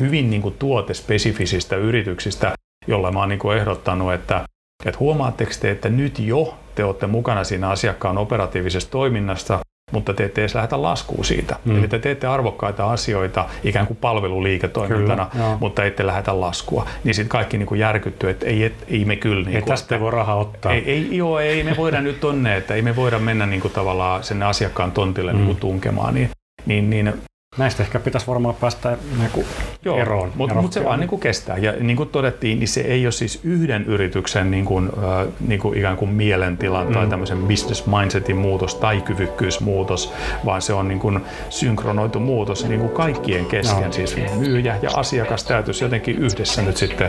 hyvin 0.00 0.30
niin 0.30 0.42
kuin 0.42 0.54
tuotespesifisistä 0.58 1.76
yrityksistä, 1.76 2.52
joilla 2.86 3.12
mä 3.12 3.18
oon 3.18 3.28
niin 3.28 3.38
kuin 3.38 3.58
ehdottanut, 3.58 4.12
että, 4.12 4.44
että 4.84 4.98
huomaatteko 5.00 5.52
te, 5.60 5.70
että 5.70 5.88
nyt 5.88 6.18
jo 6.18 6.54
te 6.74 6.84
olette 6.84 7.06
mukana 7.06 7.44
siinä 7.44 7.68
asiakkaan 7.68 8.18
operatiivisessa 8.18 8.90
toiminnassa 8.90 9.58
mutta 9.92 10.14
te 10.14 10.24
ette 10.24 10.40
edes 10.40 10.54
lähetä 10.54 10.82
laskua 10.82 11.24
siitä. 11.24 11.56
Mm. 11.64 11.78
Eli 11.78 11.88
te 11.88 11.98
teette 11.98 12.26
arvokkaita 12.26 12.90
asioita 12.90 13.46
ikään 13.64 13.86
kuin 13.86 13.96
palveluliiketoimintana, 13.96 15.26
kyllä, 15.32 15.56
mutta 15.60 15.84
ette 15.84 16.06
lähetä 16.06 16.40
laskua. 16.40 16.86
Niin 17.04 17.14
sitten 17.14 17.28
kaikki 17.28 17.58
niin 17.58 17.66
kuin 17.66 17.80
järkyttyy, 17.80 18.30
että 18.30 18.46
ei, 18.46 18.64
et, 18.64 18.74
ei 18.88 19.04
me 19.04 19.16
kyllä... 19.16 19.44
Niin 19.44 19.56
ei 19.56 19.62
kuin, 19.62 19.68
tästä 19.68 19.94
ei 19.94 20.00
voi 20.00 20.10
rahaa 20.10 20.36
ottaa. 20.36 20.72
Ei, 20.72 20.90
ei, 20.90 21.16
joo, 21.16 21.38
ei 21.38 21.64
me 21.64 21.76
voida 21.76 22.00
nyt 22.00 22.20
tonne, 22.20 22.56
että 22.56 22.74
ei 22.74 22.82
me 22.82 22.96
voida 22.96 23.18
mennä 23.18 23.46
niin 23.46 23.60
kuin 23.60 23.72
tavallaan 23.72 24.24
sen 24.24 24.42
asiakkaan 24.42 24.92
tontille 24.92 25.32
mm. 25.32 25.36
niin 25.36 25.46
kuin 25.46 25.58
tunkemaan. 25.58 26.14
Niin, 26.14 26.30
niin, 26.66 26.90
niin 26.90 27.12
Näistä 27.58 27.82
ehkä 27.82 28.00
pitäisi 28.00 28.26
varmaan 28.26 28.54
päästä 28.54 28.98
niin 29.18 29.46
Joo, 29.84 29.98
eroon. 29.98 30.32
Mutta 30.34 30.54
mut 30.54 30.72
se 30.72 30.84
vaan 30.84 31.00
niin 31.00 31.08
kuin 31.08 31.20
kestää. 31.20 31.58
Ja 31.58 31.72
niin 31.80 31.96
kuin 31.96 32.08
todettiin, 32.08 32.58
niin 32.58 32.68
se 32.68 32.80
ei 32.80 33.06
ole 33.06 33.12
siis 33.12 33.40
yhden 33.44 33.84
yrityksen 33.84 34.50
niin 34.50 34.64
kuin, 34.64 34.86
äh, 34.86 35.26
niin 35.40 35.60
kuin 35.60 35.78
ikään 35.78 35.96
kuin 35.96 36.10
mielentilan 36.10 36.86
mm. 36.86 36.92
tai 36.92 37.06
tämmöisen 37.06 37.38
business 37.38 37.86
mindsetin 37.86 38.36
muutos 38.36 38.74
tai 38.74 39.00
kyvykkyysmuutos, 39.00 40.12
vaan 40.44 40.62
se 40.62 40.72
on 40.72 40.88
niin 40.88 40.98
kuin 40.98 41.20
synkronoitu 41.48 42.20
muutos 42.20 42.68
niin 42.68 42.80
kuin 42.80 42.92
kaikkien 42.92 43.46
kesken. 43.46 43.84
No. 43.84 43.92
Siis 43.92 44.16
myyjä 44.38 44.78
ja 44.82 44.90
asiakas 44.94 45.44
täytyisi 45.44 45.84
jotenkin 45.84 46.18
yhdessä 46.18 46.62
nyt 46.62 46.76
sitten 46.76 47.06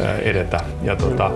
äh, 0.00 0.18
edetä. 0.18 0.60
Ja 0.82 0.96
tota, 0.96 1.30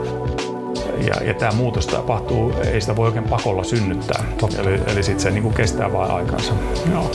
ja, 1.06 1.24
ja 1.24 1.34
tämä 1.34 1.52
muutos 1.52 1.86
tapahtuu, 1.86 2.52
ei 2.72 2.80
sitä 2.80 2.96
voi 2.96 3.06
oikein 3.06 3.28
pakolla 3.28 3.64
synnyttää. 3.64 4.24
Totta. 4.38 4.62
Eli, 4.62 4.80
eli 4.86 5.02
sitten 5.02 5.20
se 5.20 5.30
niin 5.30 5.42
kuin 5.42 5.54
kestää 5.54 5.92
vain 5.92 6.10
aikansa. 6.10 6.52
Joo. 6.92 7.10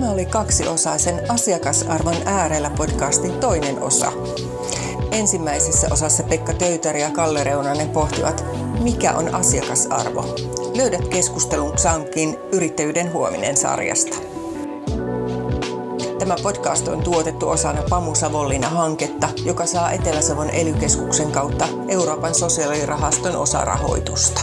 Tämä 0.00 0.12
oli 0.12 0.26
kaksiosaisen 0.26 1.30
Asiakasarvon 1.30 2.16
äärellä 2.24 2.70
podcastin 2.70 3.32
toinen 3.32 3.82
osa. 3.82 4.12
Ensimmäisessä 5.12 5.88
osassa 5.90 6.22
Pekka 6.22 6.52
Töytäri 6.52 7.02
ja 7.02 7.10
Kalle 7.10 7.44
Reunanen 7.44 7.88
pohtivat, 7.88 8.44
mikä 8.80 9.12
on 9.12 9.34
asiakasarvo. 9.34 10.24
Löydät 10.74 11.08
keskustelun 11.08 11.78
Sankin 11.78 12.36
Yrittäjyyden 12.52 13.12
huominen 13.12 13.56
sarjasta. 13.56 14.16
Tämä 16.18 16.36
podcast 16.42 16.88
on 16.88 17.02
tuotettu 17.02 17.48
osana 17.48 17.82
Pamu 17.90 18.14
Savonlinna-hanketta, 18.14 19.28
joka 19.44 19.66
saa 19.66 19.90
Etelä-Savon 19.90 20.50
ely 20.50 20.74
kautta 21.32 21.68
Euroopan 21.88 22.34
sosiaalirahaston 22.34 23.36
osarahoitusta. 23.36 24.40